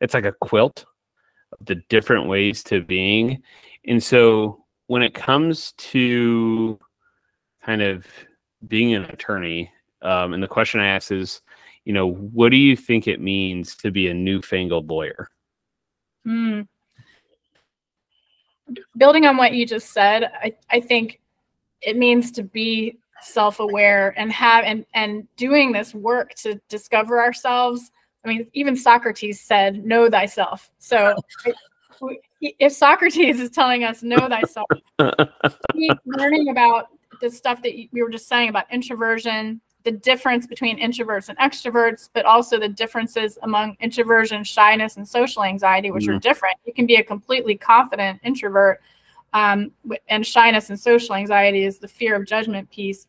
[0.03, 0.85] it's like a quilt
[1.59, 3.43] of the different ways to being,
[3.87, 6.79] and so when it comes to
[7.63, 8.07] kind of
[8.67, 9.71] being an attorney,
[10.03, 11.41] um, and the question I ask is,
[11.85, 15.29] you know, what do you think it means to be a newfangled lawyer?
[16.27, 16.67] Mm.
[18.97, 21.21] Building on what you just said, I, I think
[21.81, 27.91] it means to be self-aware and have and and doing this work to discover ourselves.
[28.25, 31.15] I mean, even Socrates said, "Know thyself." So,
[32.41, 34.69] if Socrates is telling us, "Know thyself,"
[36.07, 36.89] learning about
[37.21, 42.09] the stuff that we were just saying about introversion, the difference between introverts and extroverts,
[42.13, 46.57] but also the differences among introversion, shyness, and social anxiety, which are different.
[46.65, 48.81] You can be a completely confident introvert,
[49.33, 49.73] um,
[50.09, 53.07] and shyness and social anxiety is the fear of judgment piece.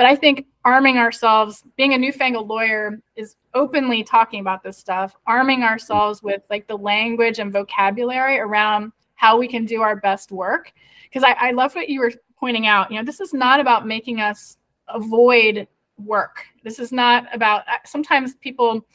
[0.00, 5.14] But I think arming ourselves, being a newfangled lawyer, is openly talking about this stuff,
[5.26, 10.32] arming ourselves with like the language and vocabulary around how we can do our best
[10.32, 10.72] work.
[11.04, 12.90] Because I, I love what you were pointing out.
[12.90, 14.56] You know, this is not about making us
[14.88, 16.46] avoid work.
[16.64, 18.86] This is not about, uh, sometimes people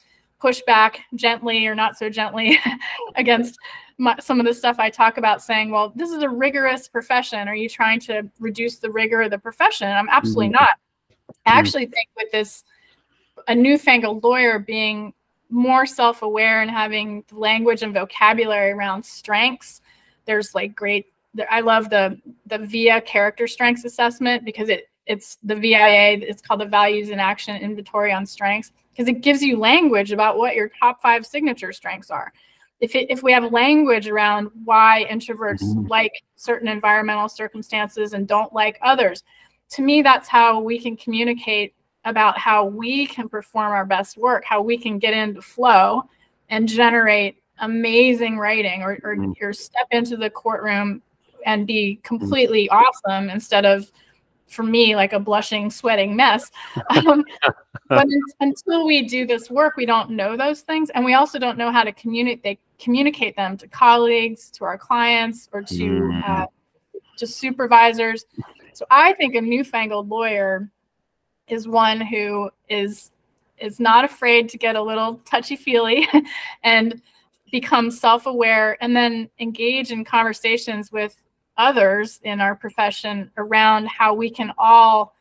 [0.41, 2.57] push back gently or not so gently
[3.15, 3.59] against
[3.99, 7.47] my, some of the stuff I talk about saying, well, this is a rigorous profession.
[7.47, 9.87] Are you trying to reduce the rigor of the profession?
[9.87, 10.63] I'm absolutely mm-hmm.
[10.63, 10.69] not.
[11.29, 11.59] I mm-hmm.
[11.59, 12.63] actually think with this,
[13.47, 15.13] a newfangled lawyer being
[15.49, 19.81] more self aware and having the language and vocabulary around strengths,
[20.25, 21.07] there's like great.
[21.49, 26.61] I love the the VIA character strengths assessment because it it's the VIA, it's called
[26.61, 30.69] the Values in Action Inventory on Strengths, because it gives you language about what your
[30.79, 32.33] top five signature strengths are.
[32.79, 35.87] If, it, if we have language around why introverts mm-hmm.
[35.87, 39.23] like certain environmental circumstances and don't like others,
[39.75, 41.73] to me, that's how we can communicate
[42.05, 46.03] about how we can perform our best work, how we can get into flow
[46.49, 49.31] and generate amazing writing or, or, mm-hmm.
[49.41, 51.01] or step into the courtroom
[51.45, 53.91] and be completely awesome instead of
[54.47, 56.51] for me like a blushing sweating mess
[57.07, 57.23] um,
[57.89, 58.05] but
[58.41, 61.71] until we do this work we don't know those things and we also don't know
[61.71, 66.29] how to communicate communicate them to colleagues to our clients or to mm.
[66.29, 66.45] uh,
[67.17, 68.25] to supervisors
[68.75, 70.69] so i think a newfangled lawyer
[71.47, 73.11] is one who is
[73.57, 76.07] is not afraid to get a little touchy feely
[76.63, 77.01] and
[77.51, 81.15] become self-aware and then engage in conversations with
[81.57, 85.15] others in our profession around how we can all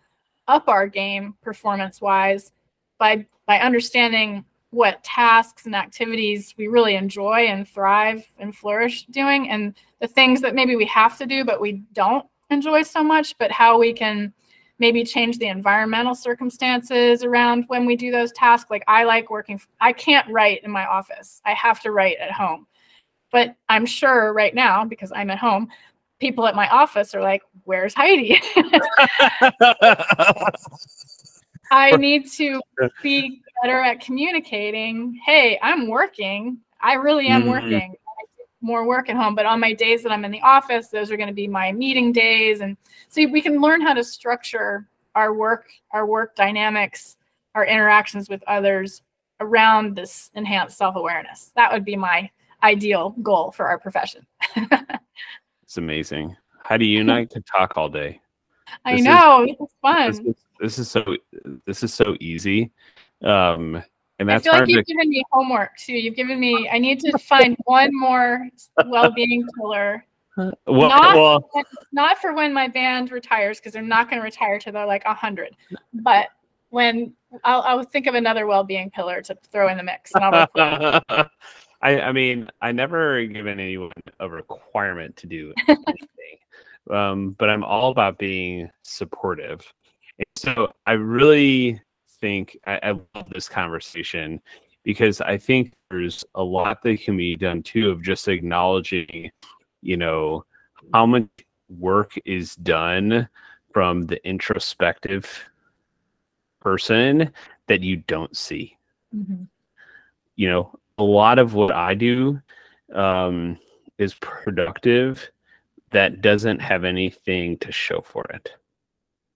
[0.48, 2.52] up our game performance wise
[2.98, 9.48] by by understanding what tasks and activities we really enjoy and thrive and flourish doing
[9.48, 13.36] and the things that maybe we have to do but we don't enjoy so much
[13.38, 14.32] but how we can
[14.78, 19.60] maybe change the environmental circumstances around when we do those tasks like i like working
[19.80, 22.66] i can't write in my office i have to write at home
[23.30, 25.68] but i'm sure right now because i'm at home
[26.24, 28.40] people at my office are like, "Where's Heidi?"
[31.70, 32.60] I need to
[33.02, 35.20] be better at communicating.
[35.24, 36.58] Hey, I'm working.
[36.80, 37.50] I really am mm-hmm.
[37.50, 37.94] working.
[38.64, 41.16] More work at home, but on my days that I'm in the office, those are
[41.16, 42.76] going to be my meeting days, and
[43.08, 47.16] so we can learn how to structure our work, our work dynamics,
[47.54, 49.02] our interactions with others
[49.40, 51.52] around this enhanced self-awareness.
[51.54, 52.30] That would be my
[52.62, 54.26] ideal goal for our profession.
[55.74, 56.36] It's amazing.
[56.62, 58.20] How do you and I could talk all day?
[58.84, 58.96] I know.
[58.96, 60.06] this know is, it's fun.
[60.06, 61.16] This is, this is, so
[61.66, 62.70] this is so easy.
[63.24, 63.82] Um,
[64.18, 64.92] and that's I feel like you've to...
[64.92, 65.94] given me homework too.
[65.94, 66.68] You've given me.
[66.70, 68.48] I need to find one more
[68.86, 70.04] well-being pillar.
[70.36, 71.50] Well, not, well,
[71.92, 75.04] not for when my band retires because they're not going to retire till they're like
[75.04, 75.56] a hundred.
[75.92, 76.28] But
[76.70, 80.10] when I'll, I'll think of another well-being pillar to throw in the mix.
[81.84, 86.38] I, I mean, I never given anyone a requirement to do anything,
[86.90, 89.60] um, but I'm all about being supportive.
[90.18, 91.80] And so I really
[92.24, 94.40] think I, I love this conversation
[94.82, 99.30] because I think there's a lot that can be done too of just acknowledging,
[99.82, 100.46] you know,
[100.94, 101.28] how much
[101.68, 103.28] work is done
[103.74, 105.30] from the introspective
[106.60, 107.30] person
[107.66, 108.78] that you don't see.
[109.14, 109.42] Mm-hmm.
[110.36, 112.40] You know, a lot of what I do
[112.94, 113.58] um,
[113.98, 115.30] is productive
[115.90, 118.50] that doesn't have anything to show for it.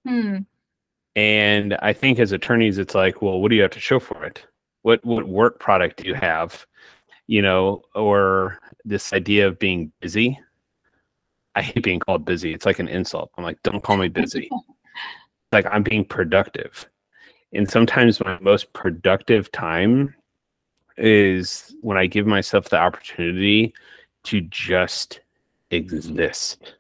[0.07, 0.39] Hmm.
[1.19, 4.25] And I think as attorneys, it's like, well, what do you have to show for
[4.25, 4.47] it?
[4.83, 6.65] What what work product do you have?
[7.27, 10.39] You know, or this idea of being busy.
[11.57, 12.55] I hate being called busy.
[12.55, 13.33] It's like an insult.
[13.37, 14.49] I'm like, don't call me busy.
[15.53, 16.89] like I'm being productive.
[17.53, 20.15] And sometimes my most productive time
[20.99, 23.75] is when I give myself the opportunity
[24.23, 25.19] to just
[25.73, 26.78] exist.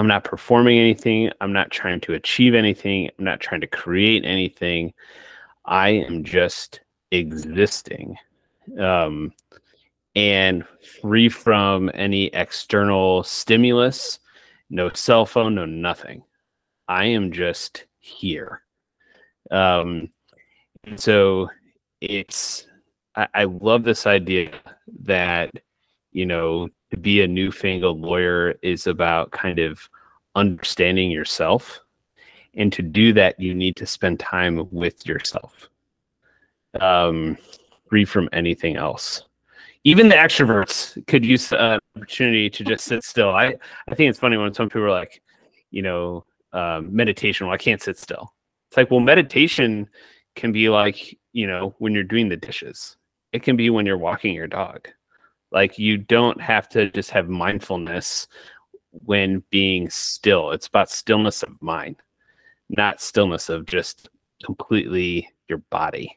[0.00, 1.30] I'm not performing anything.
[1.42, 3.10] I'm not trying to achieve anything.
[3.18, 4.94] I'm not trying to create anything.
[5.66, 6.80] I am just
[7.10, 8.16] existing
[8.78, 9.34] um,
[10.16, 10.64] and
[11.02, 14.20] free from any external stimulus,
[14.70, 16.22] no cell phone, no nothing.
[16.88, 18.62] I am just here.
[19.50, 20.08] Um,
[20.84, 21.50] and so
[22.00, 22.66] it's,
[23.14, 24.52] I, I love this idea
[25.02, 25.50] that,
[26.10, 29.88] you know, to be a newfangled lawyer is about kind of
[30.34, 31.80] understanding yourself.
[32.54, 35.68] And to do that, you need to spend time with yourself,
[36.80, 37.38] um,
[37.88, 39.24] free from anything else.
[39.84, 43.30] Even the extroverts could use an opportunity to just sit still.
[43.30, 43.54] I,
[43.88, 45.22] I think it's funny when some people are like,
[45.70, 47.46] you know, um, meditation.
[47.46, 48.34] Well, I can't sit still.
[48.68, 49.88] It's like, well, meditation
[50.34, 52.96] can be like, you know, when you're doing the dishes.
[53.32, 54.88] It can be when you're walking your dog.
[55.52, 58.28] Like you don't have to just have mindfulness
[58.92, 60.50] when being still.
[60.52, 61.96] It's about stillness of mind,
[62.68, 64.08] not stillness of just
[64.44, 66.16] completely your body.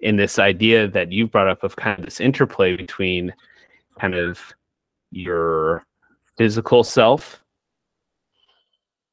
[0.00, 3.32] In this idea that you brought up of kind of this interplay between
[4.00, 4.40] kind of
[5.12, 5.84] your
[6.36, 7.42] physical self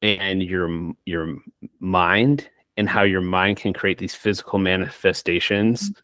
[0.01, 1.35] and your your
[1.79, 5.99] mind and how your mind can create these physical manifestations mm-hmm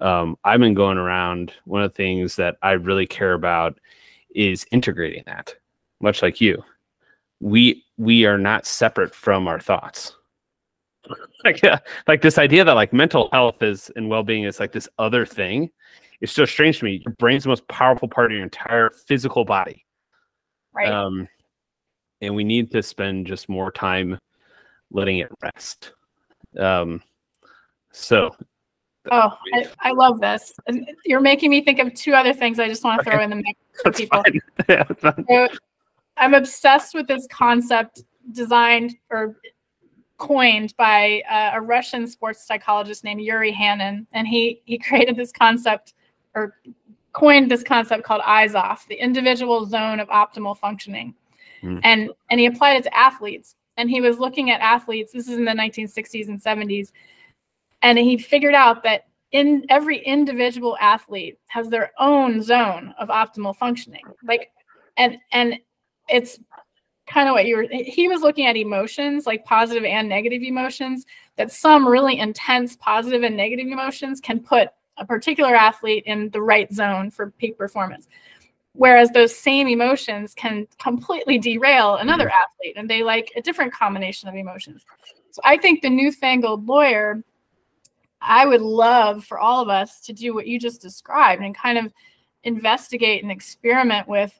[0.00, 1.52] um, I've been going around.
[1.64, 3.78] One of the things that I really care about
[4.34, 5.54] is integrating that,
[6.00, 6.62] much like you.
[7.40, 10.16] We we are not separate from our thoughts.
[11.44, 11.78] like yeah,
[12.08, 15.26] like this idea that like mental health is and well being is like this other
[15.26, 15.70] thing.
[16.20, 17.02] It's so strange to me.
[17.04, 19.84] Your brain's the most powerful part of your entire physical body.
[20.72, 20.88] Right.
[20.88, 21.28] Um,
[22.20, 24.18] and we need to spend just more time
[24.90, 25.92] letting it rest.
[26.58, 27.02] Um,
[27.92, 28.34] so
[29.10, 30.54] Oh, I, I, love this.
[31.04, 33.16] You're making me think of two other things I just want to okay.
[33.16, 34.22] throw in the mix for that's people.
[34.68, 35.48] yeah, so
[36.16, 38.02] I'm obsessed with this concept
[38.32, 39.36] designed or
[40.16, 45.32] coined by uh, a Russian sports psychologist named Yuri Hanin, and he he created this
[45.32, 45.94] concept
[46.34, 46.56] or
[47.12, 51.14] coined this concept called IZOF, the individual zone of optimal functioning,
[51.62, 51.80] mm.
[51.84, 53.56] and and he applied it to athletes.
[53.76, 55.10] And he was looking at athletes.
[55.12, 56.92] This is in the 1960s and 70s
[57.84, 63.54] and he figured out that in every individual athlete has their own zone of optimal
[63.54, 64.02] functioning.
[64.24, 64.50] Like
[64.96, 65.58] and and
[66.08, 66.38] it's
[67.06, 71.04] kind of what you were he was looking at emotions like positive and negative emotions
[71.36, 76.40] that some really intense positive and negative emotions can put a particular athlete in the
[76.40, 78.08] right zone for peak performance.
[78.72, 82.62] Whereas those same emotions can completely derail another mm-hmm.
[82.62, 84.86] athlete and they like a different combination of emotions.
[85.32, 87.22] So i think the newfangled lawyer
[88.26, 91.78] I would love for all of us to do what you just described and kind
[91.78, 91.92] of
[92.44, 94.38] investigate and experiment with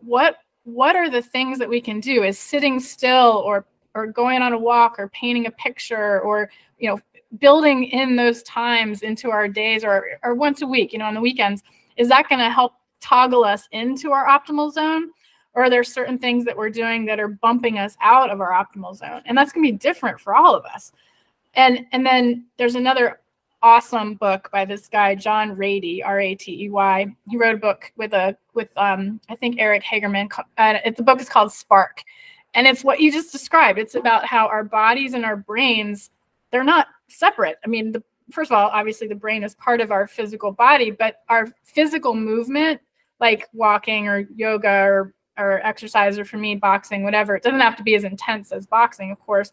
[0.00, 2.22] what what are the things that we can do?
[2.22, 6.88] Is sitting still or or going on a walk or painting a picture or you
[6.88, 7.00] know
[7.38, 11.14] building in those times into our days or or once a week you know on
[11.14, 11.62] the weekends
[11.96, 15.10] is that going to help toggle us into our optimal zone?
[15.54, 18.52] Or are there certain things that we're doing that are bumping us out of our
[18.52, 19.20] optimal zone?
[19.26, 20.92] And that's going to be different for all of us.
[21.54, 23.20] And and then there's another
[23.62, 27.06] awesome book by this guy John Ratey, R A T E Y.
[27.28, 30.28] He wrote a book with a with um I think Eric Hagerman.
[30.58, 32.02] Uh, it, the book is called Spark,
[32.54, 33.78] and it's what you just described.
[33.78, 36.10] It's about how our bodies and our brains
[36.50, 37.56] they're not separate.
[37.64, 40.90] I mean, the, first of all, obviously the brain is part of our physical body,
[40.90, 42.80] but our physical movement,
[43.20, 47.76] like walking or yoga or or exercise, or for me boxing, whatever, it doesn't have
[47.76, 49.50] to be as intense as boxing, of course.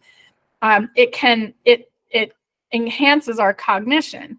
[0.62, 2.34] Um, it can it it
[2.72, 4.38] enhances our cognition.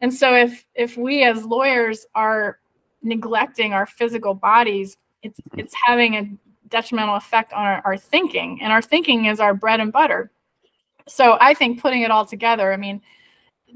[0.00, 2.58] And so if if we as lawyers are
[3.02, 6.28] neglecting our physical bodies, it's it's having a
[6.68, 8.60] detrimental effect on our, our thinking.
[8.62, 10.30] And our thinking is our bread and butter.
[11.08, 13.00] So I think putting it all together, I mean,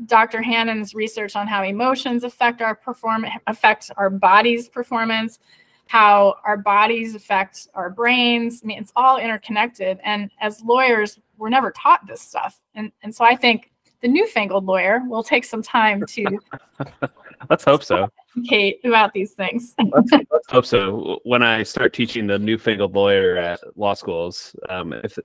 [0.07, 0.43] Dr.
[0.43, 5.39] Hanin's research on how emotions affect our performance, affect our body's performance,
[5.87, 8.61] how our bodies affect our brains.
[8.63, 9.99] I mean, it's all interconnected.
[10.05, 12.61] And as lawyers, we're never taught this stuff.
[12.75, 13.71] And, and so I think
[14.03, 16.39] the newfangled lawyer will take some time to
[17.51, 18.09] let's hope so.
[18.49, 19.75] Kate about these things.
[19.93, 21.21] let's, let's hope so.
[21.25, 25.19] When I start teaching the newfangled lawyer at law schools, um, if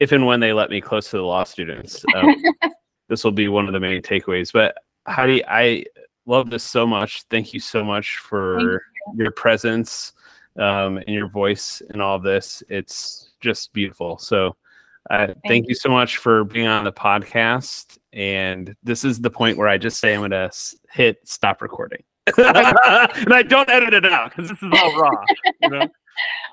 [0.00, 2.34] if and when they let me close to the law students, um,
[3.08, 4.52] this will be one of the main takeaways.
[4.52, 4.76] But
[5.06, 5.84] Heidi, I
[6.26, 7.22] love this so much.
[7.30, 8.80] Thank you so much for you.
[9.16, 10.12] your presence
[10.58, 12.62] um, and your voice in all of this.
[12.68, 14.18] It's just beautiful.
[14.18, 14.56] So.
[15.10, 17.98] Uh, thank, thank you so much for being on the podcast.
[18.12, 20.50] And this is the point where I just say I'm going to
[20.90, 22.02] hit stop recording.
[22.36, 25.24] and I don't edit it out because this is all raw.
[25.62, 25.88] You know?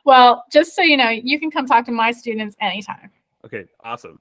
[0.05, 3.09] Well, just so you know, you can come talk to my students anytime.
[3.43, 4.19] Okay, awesome.